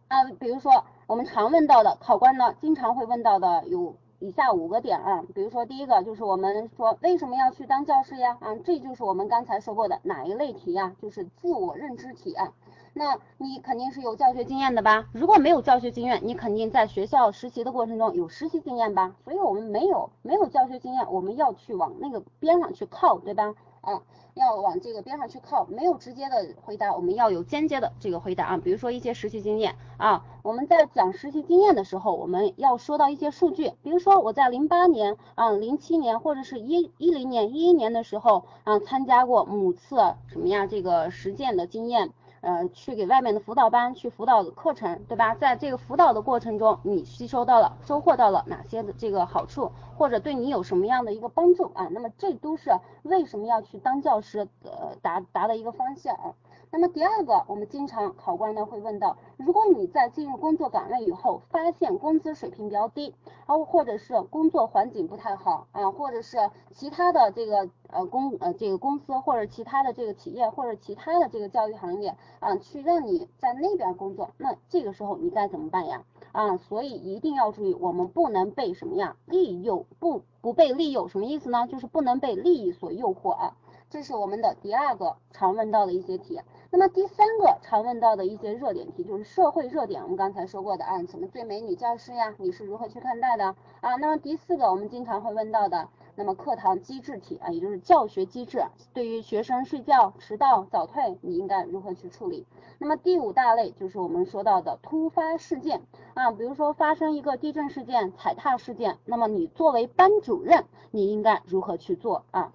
[0.08, 0.24] 啊。
[0.39, 3.95] 比如说我们常问到的考官呢，经常会问到的有。
[4.20, 8.38] 以下五个点啊，比如说第一个就是我们说为什么要去当教师呀？
[8.39, 10.95] 啊，这就是我们刚才说过的哪一类题呀？
[10.97, 12.54] 就是自我认知题啊。
[12.96, 15.08] 那你肯定是有教学经验的吧？
[15.14, 19.16] 如果没有教学经验，你肯定在学校实习的过程中有实习经验吧？
[19.24, 23.56] 所以我们没有没有教学经验，我们要去往那个边上去靠，对吧？
[23.82, 24.02] 啊，
[24.36, 28.58] 要往这个边上去靠，没有直接的回答，我们要有间接的这个回答啊。
[28.64, 42.12] 比如说一些实习经验啊，我们在讲实习经验的时候，我们要说到一些数据，比如说我在零八年啊、零七年或者是一一零年、一一年的时候啊，参加过某次什么呀这个实践的经验。
[42.44, 45.34] 呃，去给外面的辅导班去辅导的课程，对吧？
[45.34, 51.88] 在这个辅导的过程中，你吸收到了、收获到了哪些的这个好处，或者对你有什么样的一个帮助啊？
[51.91, 52.70] 那么这都是
[53.04, 56.36] 为什么要去当教师的达达的一个方向啊。
[56.76, 63.14] 那么第二个，我们经常考官呢会问到，如果你在进入工作岗位以后，发现工资水平比较低，
[63.46, 76.04] 然后或者是工作环境不太好啊，或者是其他的这个呃公呃这个公司或者其他的这个企业或者其他的这个教育行业啊，去让你在那边工作，那这个时候你该怎么办呀？
[76.32, 81.68] 啊，所以一定要注意，我们不能被什么呀利诱，不不被利诱，什么意思呢？
[81.68, 83.58] 就是不能被利益所诱惑啊。
[83.94, 86.41] 这是我们的第二个常问到的一些题。
[86.72, 93.96] 那么第三个常问到的一些热点题就是社会热点，我们刚才说过的啊，什么最美女教师呀，你是如何去看待的啊？
[93.98, 98.64] 那么第四个我们经常会问到的，那么课堂机制题啊，也就是教学机制，
[98.96, 102.48] 对于学生睡觉、迟到、早退，你应该如何去处理？
[102.80, 105.84] 那么第五大类就是我们说到的突发事件
[106.16, 112.52] 啊，比如说发生一个地震事件、踩踏事件，那么你作为班主任，你应该如何去做啊？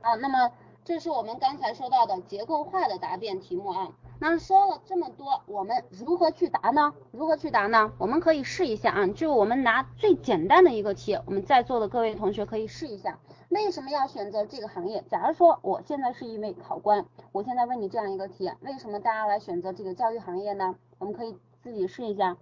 [0.00, 0.52] 啊，那么。
[0.86, 3.92] 这是我们刚才说到的结构化的答辩题目啊。
[4.20, 6.94] 那说了这么多，我们如何去答呢？
[7.10, 7.92] 如何去答呢？
[7.98, 13.18] 我们可以试一下啊，就我们拿最简单的一个题，我们在座的各位同学可以试一下。
[13.48, 15.02] 为什么要选择这个行业？
[15.10, 20.76] 假如说我现在是一位考官，我现在问你这样一个题，为什么大家来选择这个教育行业呢？
[21.00, 22.36] 我们可以自己试一下。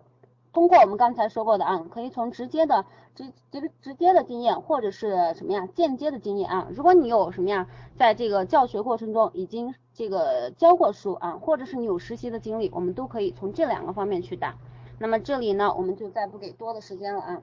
[0.54, 2.86] 通过我们刚才说过的啊，可以从直接的
[3.16, 6.68] 直直直接的经验，或者是什么呀间接的经验啊。
[6.70, 7.66] 如果你有什么呀，
[7.98, 14.54] 在这个教学过程中已经这个教过书啊，或者是你有实习的经历，我们都可以从这两个方面去答。
[15.00, 17.42] 那么这里呢，我们就再不给多的时间了啊。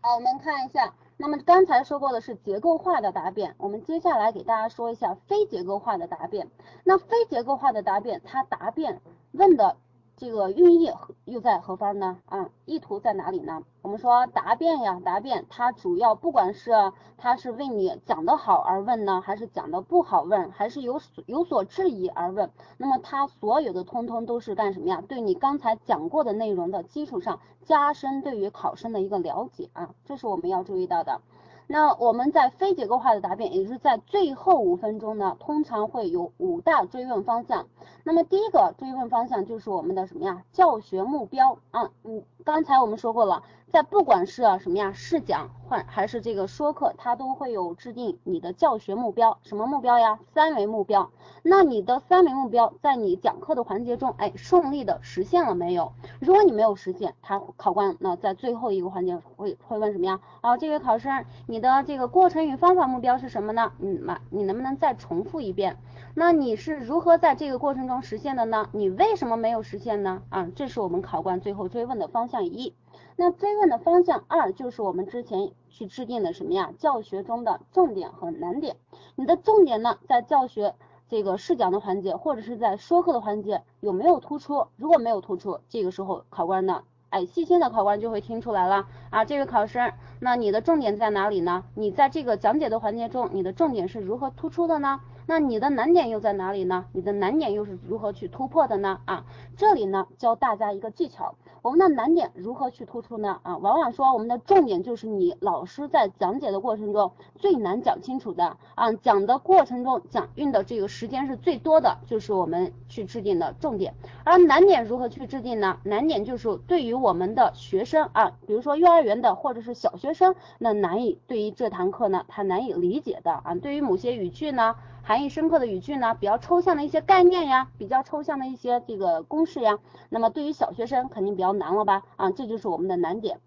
[0.00, 6.48] 好，我们看一下，那么刚才说过的是结构化的答辩，我们接下来给大家说一下非结构化的答辩。
[6.84, 9.02] 那非结构化的答辩，它答辩
[9.32, 9.76] 问的。
[10.18, 10.90] 这个寓意
[11.26, 12.16] 又在何方呢？
[12.24, 13.62] 啊，意图在哪里呢？
[13.82, 16.72] 我们说答辩呀，答辩它主要不管是
[17.18, 25.02] 它是为你讲的好而问呢，还是讲的不好问，还是有所有所质疑而问，那么它所有的通通都是干什么呀？
[25.06, 31.20] 对你刚才讲过的内容的基础上，加深对于考生的一个了解啊，这是我们要注意到的。
[31.68, 37.66] 那我们在非结构化的答辩，也就是在最后五分钟呢，通常会有五大追问方向。
[38.04, 40.44] 那么第一个追问方向就是我们的什么呀？
[40.52, 43.42] 教学目标啊，嗯，刚才我们说过了，
[43.72, 50.20] 在不管是啊什么呀试讲或还是这个说课，它都会有制定你的教学目标，什么目标呀？
[50.32, 51.10] 三维目标。
[51.42, 55.92] 那你的三维目标在你讲课的环节中，哎，顺利的实现了没有？
[56.20, 60.20] 如果你没有实现，他考官那在最后一个环节会会问什么呀？
[60.42, 63.72] 啊，这位考生，你的这个过程与方法目标是什么呢？
[63.80, 65.76] 嗯嘛，你能不能再重复一遍？
[66.14, 68.70] 那你是如何在这个过程中实现的呢？
[68.72, 70.22] 你为什么没有实现呢？
[70.30, 72.72] 啊，这是我们考官最后追问的方向一。
[73.16, 76.72] 那追问的方向二就是我们之前去制定的什么呀？
[76.78, 78.76] 教学中的重点和难点。
[79.14, 80.74] 你的重点呢，在教学。
[81.08, 84.66] 这个试讲的环节，或者是在说课的环节有没有突出？
[84.74, 91.62] 如果没有突出，这个时候考官呢，哎，细心的考官就会听出来了啊，这位考生，那你的重点在哪里呢？
[91.76, 95.00] 你在这个讲解的环节中，你的重点是如何突出的呢？
[95.28, 96.86] 那你的难点又在哪里呢？
[96.90, 99.00] 你的难点又是如何去突破的呢？
[99.04, 99.24] 啊，
[99.56, 101.36] 这里呢教大家一个技巧，
[101.66, 103.40] 我们的难点如何去突出呢？
[103.42, 107.10] 啊，往往说我们的重点就是你老师在讲解的过程中
[107.40, 113.94] 最难讲清楚的啊，讲的过程中讲用的这个时间是最多的，就是我们去制定的重点。
[114.22, 115.76] 而难点如何去制定呢？
[115.82, 124.76] 难点就是对于我们的学生啊，比如说幼儿园的或者是小学生，那难以对于这堂课呢，他难以理解的啊，对于某些语句呢。
[125.06, 129.78] 含义深刻的语句呢，比较抽象的一些概念呀，比较抽象的一些这个公式呀，
[130.08, 132.02] 那么对于小学生肯定比较难了吧？
[132.16, 133.38] 啊，这就是我们的难点。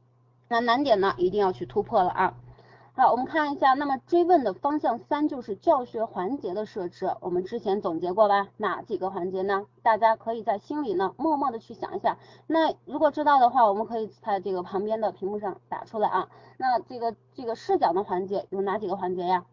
[0.48, 2.34] 那难点呢，一定要去突破了啊。
[2.94, 8.48] 好，我们看一下，那么追问的方向三就是教学环节的设置，我们之前总结过吧？
[8.56, 9.66] 哪几个环节呢？
[9.84, 12.18] 大家可以在心里呢默默的去想一下。
[12.48, 16.30] 那如果知道的话，我们可以在这个旁边的屏幕上打出来啊。
[16.56, 19.44] 那这个这个试讲的环节有哪几个环节呀？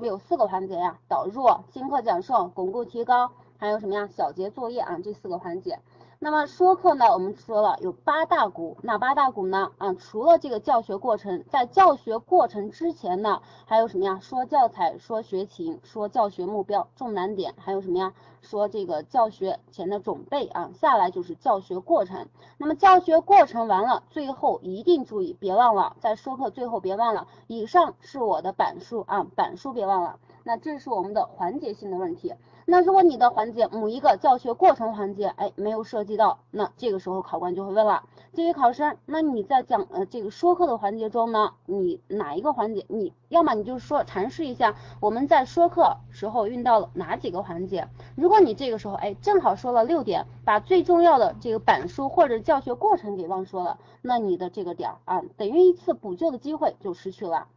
[0.00, 4.08] 有四个环节呀，导入、新课讲授、巩固提高，还有什么呀？
[4.08, 5.78] 小结作业啊，这四个环节。
[6.24, 9.72] 那么说课呢，我们说了有八大股，哪八大股呢？
[9.78, 14.20] 啊，除了这个教学过程，在教学过程之前呢，还有什么呀？
[14.22, 18.12] 说教材，说学情，说教学目标，重难点，还有什么呀？
[18.40, 22.28] 说这个教学前的准备啊，下来就是教学过程。
[22.56, 30.20] 那么教学过程完了，最后一定注意，别忘了在说课最后别忘了，以上是我的板书啊，板书别忘了。
[30.44, 32.32] 那这是我们的环节性的问题。
[32.64, 47.88] 那如果你的环节某一个教学过程环节，哎，没有涉及到，那这个时候考官就会问了，这位考生，那你在讲呃这个说课的环节中呢，你哪一个环节，你要么你就说阐释一下我们在说课时候遇到了哪几个环节。
[48.16, 57.48] 如果你这个时候哎正好说了六点，把最重要的这个板书或者教学过程给忘说了，那你的这个点啊，等于一次补救的机会就失去了。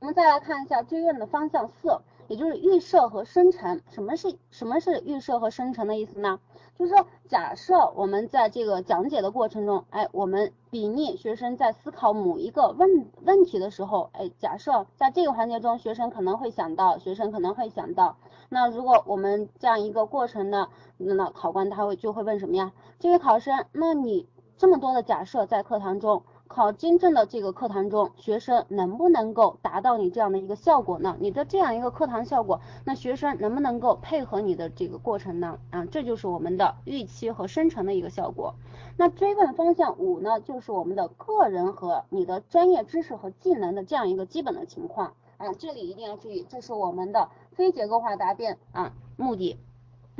[0.00, 2.00] 我们再来看一下追问的方向四。
[2.28, 6.38] 也就是预设和生成，什么是什么是预设和生成的意思呢？
[6.78, 18.16] 就是说，假设我们在这个讲解的过程中，哎，我们比拟学生在思考某一个问问题的时候，哎，假设在这个环节中，学生可能会想到，学生可能会想到，
[18.48, 20.68] 那如果我们这样一个过程呢，
[20.98, 22.72] 那考官他会就会问什么呀？
[23.00, 26.22] 这位考生，那你这么多的假设在课堂中。
[26.48, 31.16] 考真正的这个课堂中，学生能不能够达到你这样的一个效果呢？
[31.20, 35.58] 你的这样一个课堂效果，那学生能不能够配合你的这个过程呢？
[35.70, 38.54] 啊，这就是我们的预期和生成的一个效果。
[38.96, 49.58] 那追问方向五呢，就是我们的个人和你的专业知识和技能的这样一个基本的情况啊，这里一定要注意，这是我们的非结构化答辩啊目的。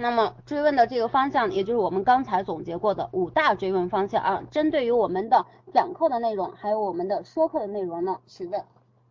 [0.01, 8.63] 那么追问的这个方向，也就是我们刚才总结过的五大追问方向啊，针对于我们的讲课的内容，还有我们的说课的内容呢去问。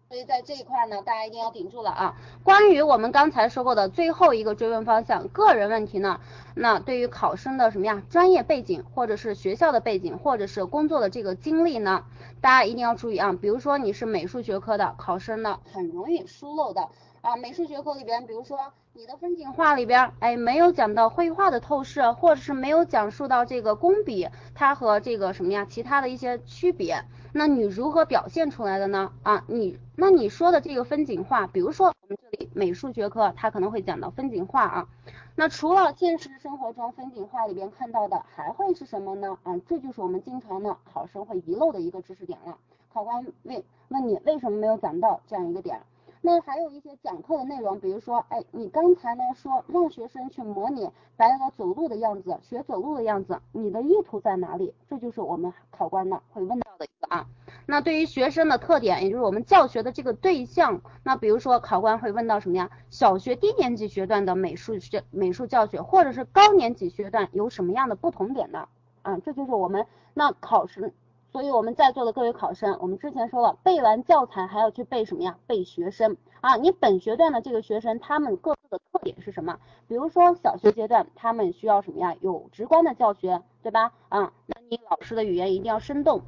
[0.07, 2.15] 所以在这一块呢，大家一定要顶住了啊。
[2.41, 6.21] 关于我们刚才说过的最后一个追问方向，个人问题呢，
[6.55, 12.05] 那对于考生的什么呀，专业背景，或者是学校的背景，或者是工作的这个经历呢，
[12.39, 13.33] 大家一定要注意啊。
[13.33, 16.87] 比如说你是美术学科的考生呢，很容易疏漏的。
[17.27, 18.57] 啊，美术学科里边，比如说
[18.93, 27.03] 你的风景画里边，哎，没有讲到绘画的透视，或者是没有讲述到这个工笔它和这个什么呀，其他的一些区别，
[27.33, 29.11] 那你如何表现出来的呢？
[29.23, 34.87] 啊，你那你说的这个风景画，比如说我们这里美术学科，它可能会讲到风景画啊，
[35.35, 39.37] 那除了现实生活中风景画里边看到的，还会是什么呢？
[39.43, 42.57] 啊，这就是我们经常呢考生会遗漏的一个知识点了。
[42.93, 45.81] 考官问问你为什么没有讲到这样一个点？
[46.27, 54.73] 那还有一些讲课的内容，比如说，哎，你刚才呢说让学生去模拟白鹅走路的样子，学走路的样子，你的意图在哪里？
[54.89, 57.25] 这就是我们考官呢会问到的一个啊。
[57.65, 62.69] 那对于学生的特点，也就是我们教学的这个对象，那比如说考官会问到什么呀？
[62.89, 68.67] 小学低年级学段的美术学美术教学，或者是高年级学段有什么样的不同点呢？
[69.01, 70.93] 啊，这就是我们那考试。
[71.31, 75.37] 所以我们在座的各位考生，我们之前说了，背完教材还要去背什么呀？
[75.45, 79.59] 背学生啊，你本学段的这个学生，他们各自的特点是什么？
[79.87, 82.15] 比如说小学阶段，他们需要什么呀？
[82.21, 83.91] 有直观的教学，对吧？
[84.09, 86.21] 啊，那你老师的语言一定要生动。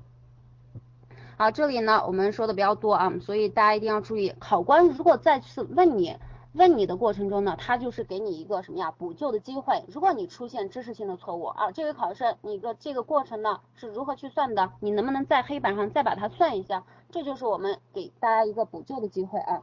[1.38, 6.16] 好，这里呢我们说的比较多啊，所以大家一定要注意，考官如果再次问你。
[6.54, 9.84] 问你的过程中呢，他就是给你一个什么呀补救的机会。
[9.88, 14.72] 如果你出现知识性的错误啊，这位考生，你的这个过程呢是如何去算的？
[14.80, 16.84] 你能不能在黑板上再把它算一下？
[17.12, 19.62] 这就是我们给大家一个补救的机会啊。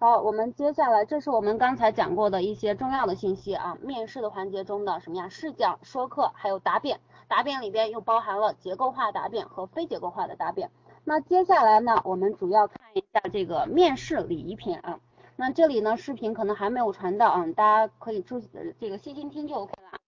[0.00, 3.78] 好，我们接下来，这是我们刚才讲过的一些重要的信息啊。
[3.80, 5.28] 面试的环节中的什么呀？
[5.28, 6.98] 试讲、说课，还有答辩。
[7.28, 10.70] 答辩里边又包含了结构化答辩和非结构化的答辩。
[11.04, 14.98] 那接下来呢，我们主要看一下这个面试礼仪篇啊。
[15.36, 18.40] 那这里呢，视频可能还没有传到啊，大家可以注
[18.78, 19.98] 这个细心听就 OK 了。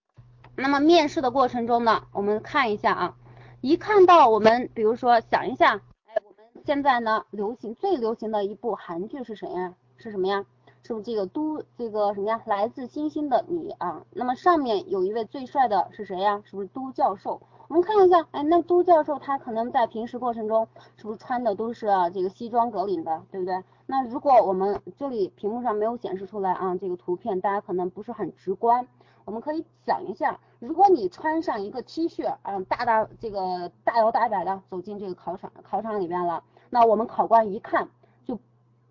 [0.54, 3.16] 那么面试的过程中呢，我们看一下啊，
[3.60, 9.74] 一看到我们，比如说想一下，哎，我们现在呢流行最流行的一部韩剧是谁呀？
[9.96, 10.44] 是什么呀？
[10.84, 12.40] 是不是这个都这个什么呀？
[12.46, 14.02] 来自星星的你啊？
[14.12, 16.40] 那么上面有一位最帅的是谁呀？
[16.44, 17.42] 是不是都教授？
[17.68, 23.62] 我们看一下，哎，那都教授他可能在平时过程中是不是穿的都是这个西装革领的，对不对？
[23.86, 28.86] 那如果我们这里屏幕上没有显示出来啊，这个图片大家可能不是很直观，
[29.24, 37.88] 我们可以想一下，如果你穿上一个 T 恤，嗯，大大这个大摇大摆的走进这个考场考场里边了，那我们考官一看，
[38.24, 38.38] 就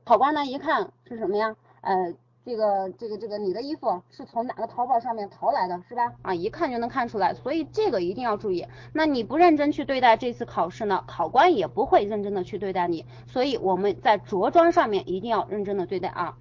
[0.03, 1.55] 考官呢一看是什么呀？
[1.79, 2.13] 呃。
[2.45, 6.13] 这个这个这个，你的衣服是从哪个淘宝上面淘来的，是吧？
[6.21, 8.67] 啊，一看就能看出来，所以这个一定要注意。
[8.93, 13.03] 那你不认真去对待这次考试呢，考官也不会认真的去对待你。
[13.25, 16.37] 所以我们在着装上面一定要认真的对待啊。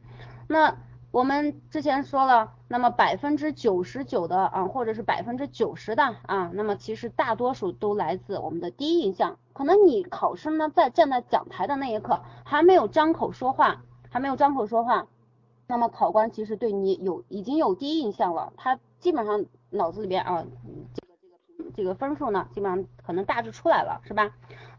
[0.46, 0.76] 那
[1.10, 9.38] 我们之前说了，那么百分之九十九的啊，或者是百分之九十的啊，那么其实大多数都来自我们的第一印象。
[9.54, 13.80] 可能你考生呢，在站在讲台的那一刻，还没有张口说话，
[14.10, 15.06] 还没有张口说话。
[15.66, 20.44] 那么考官其实对你有已经有第一印象了，他基本上脑子里边啊，
[20.94, 21.08] 这个
[21.56, 24.30] 这个这个分数呢，基本上可能大致出来了，是吧？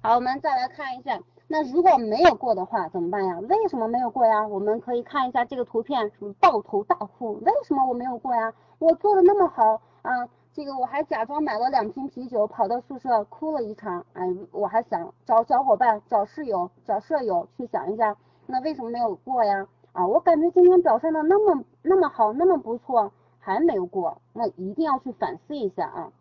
[0.01, 3.39] 好，我们再来看一下，那如果没有过的话怎么办呀？
[3.49, 4.47] 为什么没有过呀？
[4.47, 7.33] 我们可以看一下这个图片，什么抱头大哭？
[7.41, 8.53] 为什么我没有过呀？
[8.77, 18.15] 我做的那么好啊，这个我还假装买了两瓶啤酒，跑到宿舍哭了一场，哎，我还想找小伙伴、找室友、找舍友去想一下，
[18.45, 19.67] 那为什么没有过呀？
[19.95, 26.11] 啊，我感觉今天表现的那么那么好，那么不错，还没有过，那一定要去反思一下啊。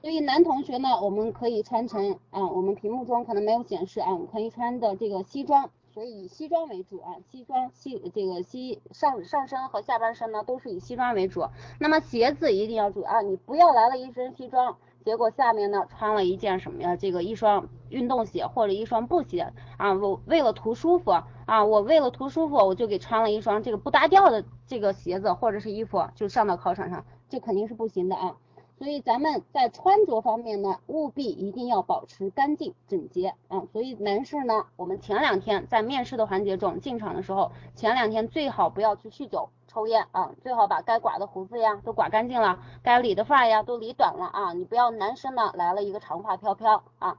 [0.00, 11.44] 所以男同学呢，我们可以穿成啊，我们屏幕中可能没有显示啊，可以穿的这个西装，所以以西装为主啊，西装西这个西上上身和下半身呢都是以西装为主。
[11.78, 14.76] 那么鞋子一定要注意啊，你不要来了一身西装。
[15.04, 16.94] 结果下面呢穿了一件什么呀？
[16.94, 21.10] 这个一双运动鞋或者一双布鞋啊，我为了图舒服
[21.46, 28.36] 啊，我为了图舒服，我就给穿了一双这个不搭调的这个鞋子或者是衣服，就上到考场上，这肯定是不行的啊。
[28.78, 33.64] 所以咱们在穿着方面呢，务必一定要保持干净整洁啊。
[33.72, 39.50] 所以男士呢，我们前两天在面试的环节中进场的时候，前两天最好不要去酗酒。
[39.72, 47.16] 抽烟啊，最好把该刮的胡子呀都刮干净了，该理的发呀都理短了啊，你不要男生呢来了一个长发飘飘啊。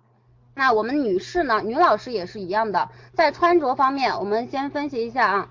[0.54, 5.50] 那我们女士呢，女老师也是一样的，在穿着方面，我们先分析一下啊，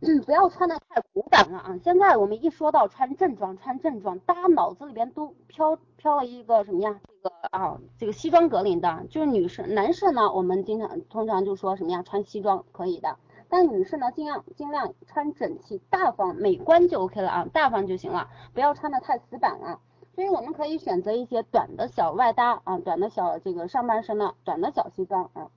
[0.00, 1.76] 嗯不要穿的太古板了啊。
[1.82, 7.00] 现在我们一说到穿正装，穿正装，大家脑子里边都飘飘了一个什么呀？
[7.04, 12.04] 这个啊，这个西装革领的，就是女士，男士呢，我们经常通常就说什么呀？
[12.04, 13.16] 穿西装可以的。
[13.52, 19.78] 但女士呢，尽量尽量穿整齐、大方、美观就 OK 了啊，大方就行了，不要穿的太死板了。
[20.14, 25.50] 所以我们可以选择一些短的小外搭啊，短的小这个上半身的短的小西装啊。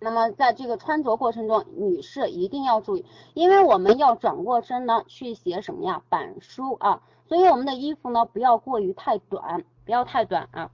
[0.00, 10.72] 那么在这个穿着过程中，女士一定要注意，因为我们要转过身呢去写什么呀板书啊，所以我们的衣服呢不要过于太短，不要太短啊。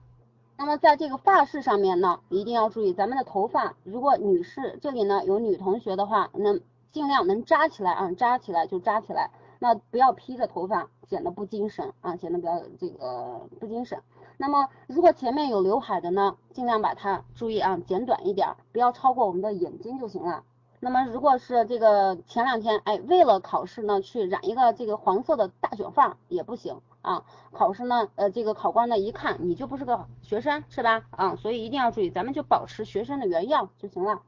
[0.55, 3.73] 那么在这个发饰上面呢，一定要注意咱们的头发。
[3.83, 6.57] 如果女士这里呢有女同学的话，那
[6.91, 13.99] 尽量能扎起来啊，扎起来就扎起来，那不要披着头发，显得不精神啊，显得比较这个不精神。
[14.37, 20.43] 那么如果前面有刘海的呢，尽量把它注意啊，剪短一点，不要超过我们的眼睛就行了。
[20.83, 27.23] 那么如果是这个前两天，哎，为了考试呢，去染一个这个黄色的大卷发也不行啊。
[27.53, 31.05] 考试呢，呃，这个考官呢一看你就不是个学生，是吧？
[31.11, 34.21] 啊，所以一定要注意，咱们就保持学生的原样就行了。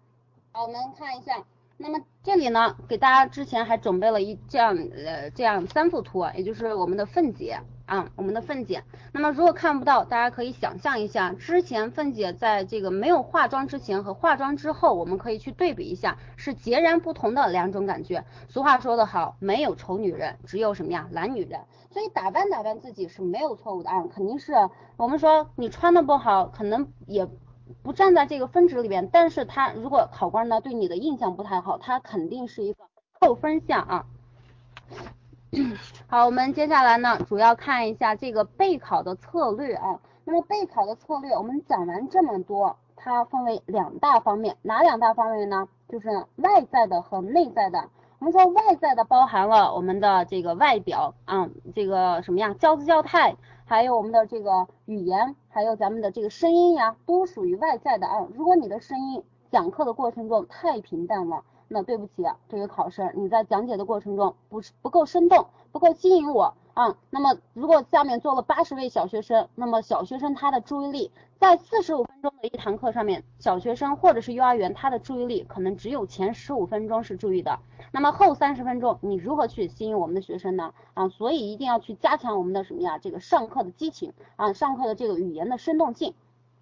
[0.54, 1.44] 好，我们看一下，
[1.78, 8.82] 那么这里呢，给大家之前还准备了一这样呃这样三幅图，也就是我们的凤姐啊，我们的凤姐。
[9.12, 18.24] 那么如果看不到，大家可以想象一下，之前凤姐在这个没有化妆之前和化妆之后，我们可以去对比一下，是截然不同的两种感觉。
[18.48, 21.60] 俗话说得好，没有丑女人，只有什么呀，懒女人。
[21.92, 24.54] 所以打扮打扮自己是没有错误的啊，肯定是
[24.96, 27.28] 我们说你穿的不好，可能也。
[27.82, 32.84] 不站在这个分值里边，但是他如果考官呢对你的印象不太好，他肯定是一个
[33.20, 34.06] 扣分项啊。
[36.08, 40.00] 好，我们接下来呢主要看一下这个备考的策略啊。
[40.24, 45.68] 那么备考的策略，我们讲完这么多，它分为两大方面，哪两大方面呢？
[45.88, 47.90] 就是外在的和内在的。
[48.18, 53.36] 我们说外在的包含了我们的这个外表啊，这个什么呀，教姿教态。
[53.68, 58.28] 还有我们的这个语言，还有咱们的这个声音呀，都属于外在的啊。
[58.34, 66.96] 如果你的声音讲课的过程中太平淡了，那对不起，这个考生你在讲解的过程中不是不够生动，不够吸引我啊。
[67.10, 77.58] 那么如果下面坐了八十位小学生，那么小学生他的注意力在四十五分钟的一堂课上面，小学生或者是幼儿园他的注意力可能只有前十五分钟是注意的。
[77.92, 80.74] 那么后三十分钟你如何去吸引我们的学生呢？
[80.94, 82.98] 啊，所以一定要去加强我们的什么呀？
[83.00, 86.14] 这个上课的激情啊，上课的这个语言的生动性。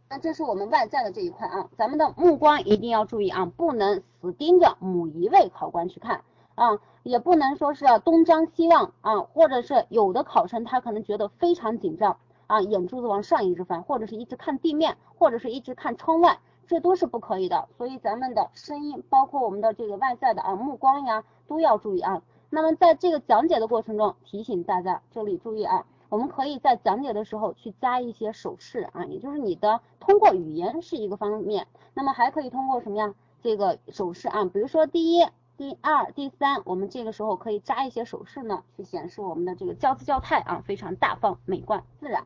[0.10, 6.22] 那这是我们外在的这一块啊，咱们的目光一定要注意啊，不能死盯着某一位考官去看
[6.56, 16.40] 啊，也不能说是东张西望啊，或者是有的考生他可能觉得非常紧张啊，眼珠子往上一直翻，或者是一直看地面，或者是一直看窗外。
[16.66, 22.22] 这都是不可以的，所以咱们的声音，包括我们的这个外在的啊目光呀，都要注意啊。
[22.50, 33.14] 那么在这个讲解的过程中，提醒大家这里注意啊，我们可以在讲解的时候去加一些手势啊，也就是你的通过语言是一个方面，那么还可以通过什么呀？
[33.42, 35.28] 这个手势啊，比如说第一、
[35.58, 42.26] 第二、第三，我们这个时候可以扎一些手势呢，去显示我们的这个教姿教态啊，非常大方、美观、自然。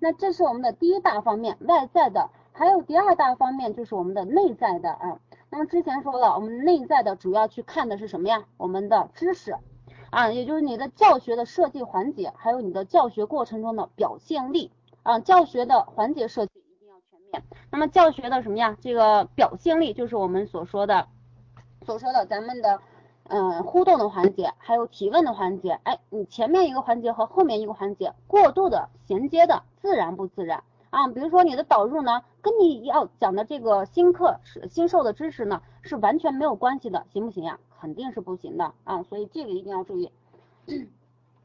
[0.00, 2.30] 那这是我们的第一大方面，外在的。
[2.52, 5.18] 还有第二大方面就是我们的内在的啊，
[5.50, 8.44] 那么之前说了，我们内在的主要去看的是什么呀？
[8.56, 9.56] 我们的知识
[10.10, 14.70] 啊，也就是你的教学的设计环节，还有你的教学过程中的表现力
[15.02, 17.42] 啊，教学的环节设计一定要全面。
[17.72, 18.76] 那么教学的什么呀？
[18.80, 21.08] 这个表现力就是我们所说的，
[21.84, 22.80] 所说的咱们的
[23.24, 30.62] 嗯互动的环节，还有提问的环节，哎，你前面一个环节和后面一个环节过度的衔接的自然不自然？
[30.90, 37.58] 啊，比如说你的导入呢，跟你要讲的这个新课是新授的知识呢，是完全没有关系的，行不行呀？
[37.80, 40.10] 肯定是不行的啊，所以这个一定要注意。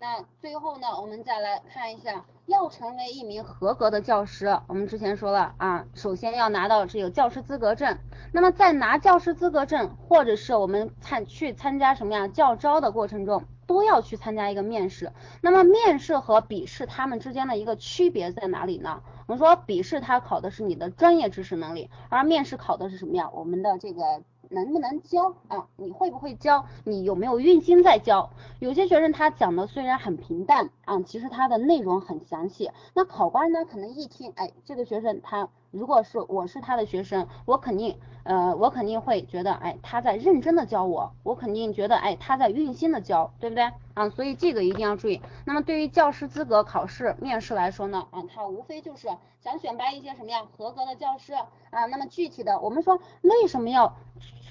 [0.02, 7.98] 那最后呢，我们再来看一下，要成为一名合格的教师，我们之前说了啊，首先要拿到这个教师资格证。
[8.32, 13.44] 那么在拿教师资格证，或者是我们参去参加什么样教招的过程中。
[13.68, 19.04] 都要去参加一个面试，那么面试和笔试他们之间的一个区别在哪里呢？
[19.28, 23.30] 我们说笔试它考的是你的专业知识能力，而面试考的是什么呀？
[23.32, 24.24] 我们的这个。
[24.50, 25.68] 能不能教啊？
[25.78, 26.66] 你会不会教？
[26.84, 28.30] 你有没有用心在教？
[28.60, 32.72] 有些学生他讲的虽然很平淡啊，其实他的内容很详细。
[32.94, 43.72] 那考官呢，可能一听，哎，这个学生他如果是我是他的学生，我肯定呃，我肯定会觉得，哎，他在认真的教我，我肯定觉得，哎，他在用心的教，对不对？
[43.94, 45.22] 啊，所以这个一定要注意。
[45.46, 49.08] 那么对于教师资格考试面试来说呢，啊，他无非就是
[49.42, 51.86] 想选拔一些什么呀，合格的教师啊。
[51.86, 53.96] 那么具体的，我们说为什么要？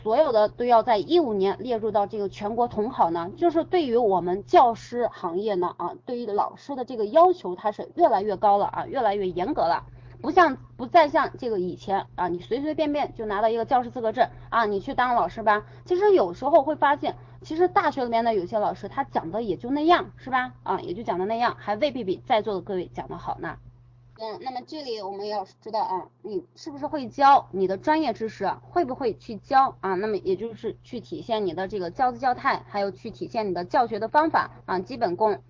[0.03, 9.85] 所有的都要在一五年列入到这个全国统考呢，就是对于我们教师行业呢啊，对于老师的这个要求它是越来越高了啊，越来越严格了，
[10.23, 15.65] 不像不再像这个以前啊，你随随便便就拿到一个教师资格证啊，你去当老师吧。
[15.85, 20.53] 其实有时候会发现，其实大学里面的有些老师他讲的也就那样，是吧？
[20.63, 23.57] 啊，也就讲的那样，还未必比在座的各位讲的好呢。
[24.21, 29.95] 嗯，那么这里我们要知道啊，你是不是会教你的专业知识，会不会去教啊？
[29.95, 35.41] 那么也就是去体现你的这个教姿教态，还有去体现你的教学的方法啊，基本功。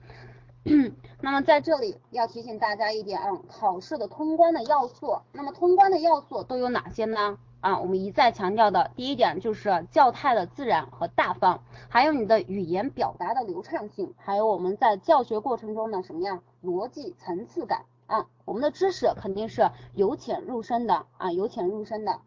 [1.22, 7.38] 那么在这里要提醒大家一点啊，考试的通关的要素，那么通关的要素都有哪些呢？
[7.60, 17.86] 啊，我们一再强调的第一点就是教态的自然和大方，还有你的语言表达的流畅性，还有我们在教学过程中的什么呀，逻辑层次感。
[18.08, 22.18] 啊，我们的知识肯定是由浅入深的啊，由浅入深的。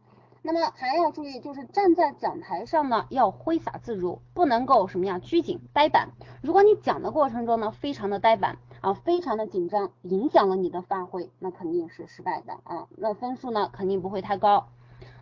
[0.44, 6.10] 那么还要注意，就是站在讲台上呢，要挥洒自如，不能够什么呀拘谨呆板。
[6.42, 14.70] 如果你讲的过程中呢，非常的呆板啊，非常的紧张，影响了你的发挥，那肯定是失败的啊，那分数呢肯定不会太高。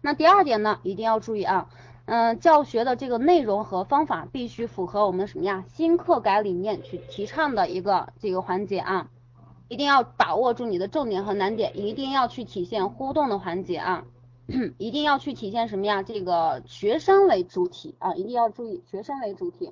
[0.01, 1.69] 那第二点呢，一定要注意啊。
[2.05, 5.63] 嗯，教学的这个内容和方法必须符合我们什么呀？
[5.67, 9.09] 新课改理念去提倡的一个这个环节啊，
[9.69, 14.03] 一定要把握住你的重点和难点，一定要去体现互动的环节啊，
[14.77, 16.03] 一定要去体现什么呀？
[16.03, 19.71] 这个学生为主体啊，一定要注意学生为主体。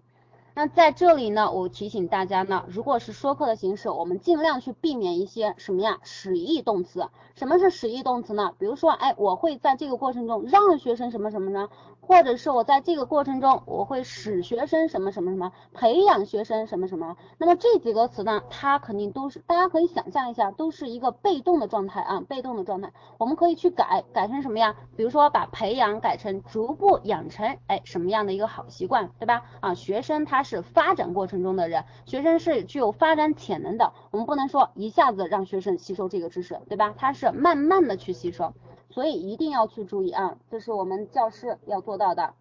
[0.57, 7.07] 那在这里呢，我提醒大家呢，如果是说课的形式，我们尽量去避免一些什么呀，使役动词。
[7.35, 8.55] 什么是使役动词呢？
[8.57, 11.69] 比如说，哎，我会在这个过程中让学生什么什么呢？
[12.01, 17.17] 或者是我在这个过程中，我会使学生什么什么什么，培养学生什么什么。
[17.37, 22.91] 那么这几个词呢，它肯定都是，大家可以想象一下，都是一个被动的状态啊，被动的状态。
[23.19, 24.75] 我们可以去改，改成什么呀？
[24.95, 29.43] 比如说把培养改成逐步养成，哎，什么样的一个好习惯，对吧？
[29.59, 36.93] 啊，学生他是发展过程中的人，学生是具有发展潜能的，我们不能说一下子让学生吸收这个知识，对吧？
[36.97, 38.53] 他是慢慢的去吸收。
[38.89, 42.33] 所以一定要去注意啊，这是我们教师要做到的。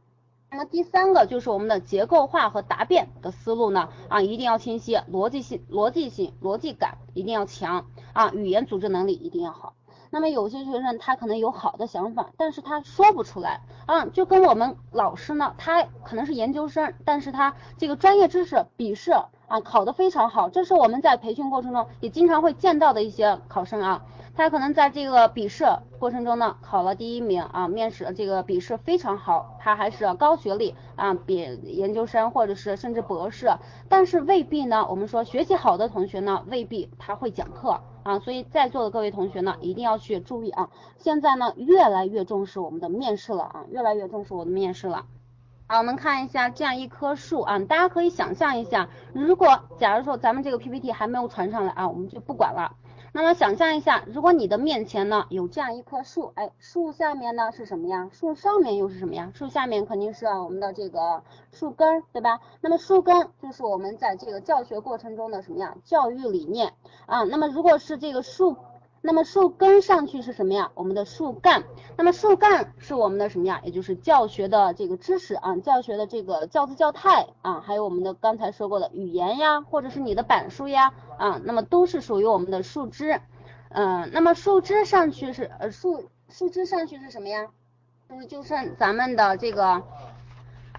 [0.48, 9.74] 那么第三个就是我们的结构化和答辩的思路呢啊，一定要清晰，逻辑性、逻辑性、逻辑感一定要强啊，语言组织能力一定要好。
[10.16, 13.60] 那么有些学生他可能有好的想法，但是他说不出来。
[13.84, 19.12] 啊，就跟我们老师呢，他可能是研究生，但是他这个专业知识笔试
[19.46, 24.04] 啊考得非常好，这是我们在培训过程中也经常会见到的一些考生啊。
[24.34, 25.64] 他可能在这个笔试
[25.98, 33.56] 过程中呢考了第一名啊，面试这个笔试非常好，他还是高学历啊，比研究生或者是甚至博士，
[33.88, 40.68] 但是未必呢，我们说学习好的同学呢，未必他会讲课啊，所以在座的各位同学呢，一定要去注意啊，
[40.98, 45.06] 现在呢越来越重视我们的面试了啊，越来越重视我的面试了。
[45.68, 52.76] 好，我们看一下这样一棵树啊，大家可以想象一下，如果假如说咱们这个 PPT 还没有传上来啊，我们就不管了。
[53.12, 58.08] 那么想象一下，如果你的面前呢有这样一棵树，哎，树下面呢是什么呀？
[58.12, 59.32] 树上面又是什么呀？
[59.34, 62.38] 树下面肯定是我们的这个树根，对吧？
[62.60, 65.74] 那么树根就是我们在这个教学过程中的什么呀？
[65.82, 66.74] 教育理念
[67.06, 67.24] 啊。
[67.24, 68.56] 那么如果是这个树。
[69.06, 70.72] 那么树根上去是什么呀？
[70.74, 71.62] 我们的树干。
[71.96, 73.60] 那么树干是我们的什么呀？
[73.62, 83.20] 也就是教学的这个知识啊，教学的这个教资教态啊，还有我们的刚才说过的语言呀，或者是你的板书呀啊，那么都是属于我们的树枝。
[83.68, 87.46] 嗯，那么树枝上去是呃树树枝上去是什么呀？
[88.10, 89.84] 就是就剩咱们的这个。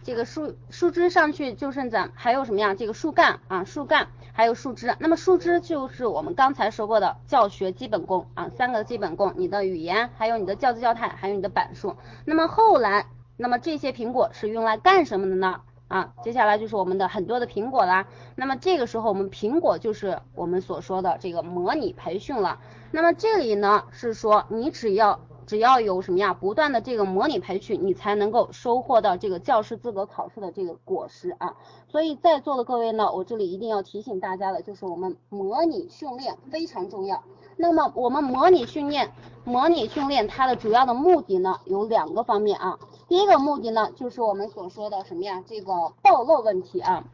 [0.04, 2.74] 这个树树枝上去就剩咱还有什么呀？
[2.76, 4.08] 这个树干啊，树干
[4.38, 4.96] 还有树枝。
[5.00, 11.96] 那么树枝就是我们刚才说过的教学基本功啊，三个基本功，你的语言，还有你的教资教态，还有你的板书。
[12.24, 15.62] 那么后来，那么这些苹果是用来干什么的呢？
[15.88, 18.06] 啊，接下来就是我们的很多的苹果啦。
[18.36, 22.60] 那么这个时候我们苹果就是我们所说的这个模拟培训了。
[22.92, 25.20] 那么这里呢是说你只要。
[25.48, 31.56] 只要有什么呀，不断的这个模拟培训，你才能够收获到这个教师资格考试的这个果实啊。
[31.88, 37.24] 所以在座的各位呢，我这里一定要提醒大家的，就是我们模拟训练非常重要。
[37.56, 39.10] 那么我们模拟训练，
[39.46, 42.78] 模拟训练它的主要的目的呢，有两个方面啊。
[43.08, 45.72] 第一个目的呢，就是我们所说的什么呀，这个
[46.04, 47.06] 暴露问题啊，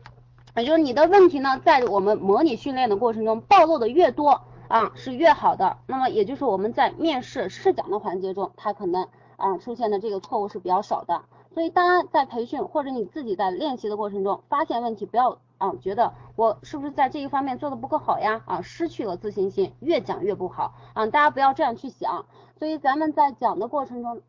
[0.55, 4.41] 也就是你的问题呢，在我们模拟训练的过程中暴露的越多。
[4.73, 5.77] 啊，是越好的。
[5.85, 9.07] 那么也就是我们在面试试讲的环节中，它可能
[9.37, 11.21] 啊出现的这个错误是比较少的。
[11.53, 18.41] 所以大家在培训或者你自己在练习的过程中发现问题，不要啊觉得我是不是在这一方面做的不够好呀？
[18.47, 21.05] 啊，失去了自信心，越讲越不好啊。
[21.05, 22.25] 大家不要这样去想。
[22.57, 24.23] 所以咱们在讲的过程中，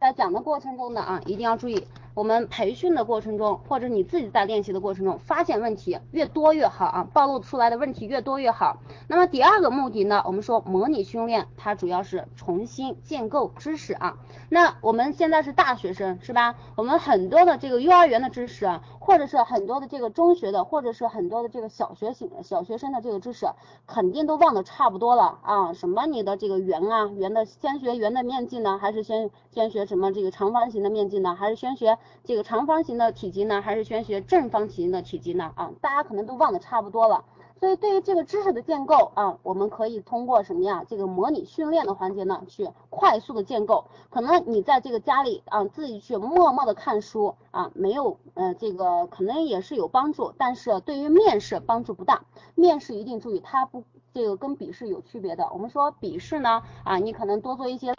[0.00, 1.86] 在讲的过程中呢啊，一定要注意。
[2.14, 8.78] 我们培训的过程中，或者你自己在练习的过程中，发现问题越多越好啊，暴露出来的问题越多越好。
[9.08, 14.18] 那么第二个目的呢，我们说模拟训练，它主要是重新建构知识啊。
[14.50, 16.54] 那我们现在是大学生是吧？
[16.76, 23.46] 我们很多的这个幼儿园的知识啊，或者是很多的这个中学的，或者是很多的这个小学型小学生的这个知识，
[23.86, 25.72] 肯定都忘得差不多了啊。
[25.72, 31.96] 什么你的这个圆啊，圆的先学圆的面积呢，还是先先学什么这个长方形的面积呢，还是先学？
[32.24, 35.52] 这个长方形的体积呢，还是先学正方形的体积呢？
[35.56, 37.24] 啊，大家可能都忘得差不多了。
[37.58, 40.84] 所以对于这个知识的建构啊，我们可以通过什么呀？
[40.88, 43.84] 这个模拟训练的环节呢，去快速的建构。
[44.10, 52.24] 可能你在这个家里啊，自己去默默的看书啊，没有呃这个可能也是有帮助，但是对于面试帮助不大。
[52.56, 55.48] 面试一定注意，它不这个跟笔试有区别的。
[55.52, 57.94] 我们说笔试呢啊，你可能多做一些。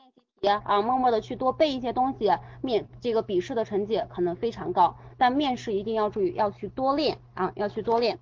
[0.47, 2.31] 啊，默默的去多背一些东西，
[2.61, 8.19] 面这个笔试的成绩可能非常高，但面试一定要注意，要去多练啊，要去多练。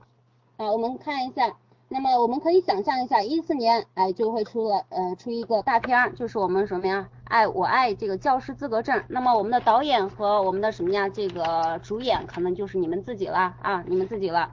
[0.57, 1.55] 啊，我们看一下
[1.89, 7.09] 那么我们可以想象一下，一四年哎就会出了呃出一个大片，就是我们什么呀？
[7.25, 9.03] 爱我爱这个教师资格证。
[9.07, 11.09] 那么我们的导演和我们的什么呀？
[11.09, 14.51] 这个主演可能就是你们自己了啊，你们自己了。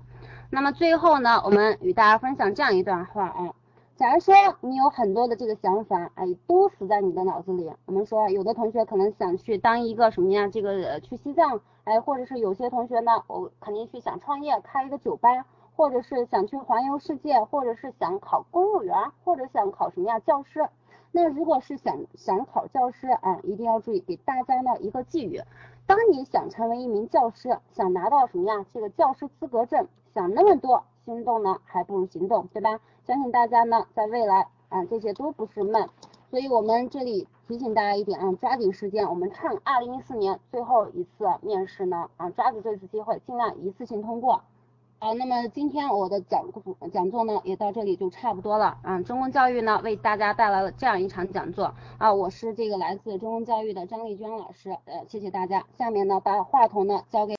[0.50, 3.50] 那么最后呢，我们与大家分享这样一段话啊。
[3.98, 7.68] 假如说你有很多的这个想法，哎，都死在你的脑子里。
[7.84, 10.46] 我们说有的同学可能想去当一个什么呀？
[10.46, 15.28] 这个去西藏，哎，或者是有些同学呢，我肯定去想创业，开一个酒吧，
[15.74, 18.94] 或者是想去环游世界，或者是想考公务员，
[19.24, 20.20] 或者想考什么呀？
[20.20, 20.64] 教师。
[21.10, 25.42] 那如果是想想考教师，啊，一定要注意给大家呢一个寄语。
[25.88, 28.64] 当你想成为一名教师，想拿到什么呀？
[28.72, 30.84] 这个教师资格证，想那么多。
[31.04, 32.78] 心动呢，还不如行动，对吧？
[33.08, 35.88] 相信大家呢，在未来啊，这些都不是梦。
[36.30, 44.42] 所以我们这里提醒大家一点啊，抓紧时间，我们趁二零一四年最后一次面试呢啊，抓住这次机会，尽量一次性通过。
[44.98, 46.44] 好，那么今天我的讲
[46.92, 49.00] 讲座呢，也到这里就差不多了啊。
[49.00, 55.64] 中公教育呢，为大家带来了这样一场讲座啊，我是这个来自中公教育的张丽娟老师，呃，谢谢大家。
[55.78, 57.26] 下面呢，把话筒呢交给。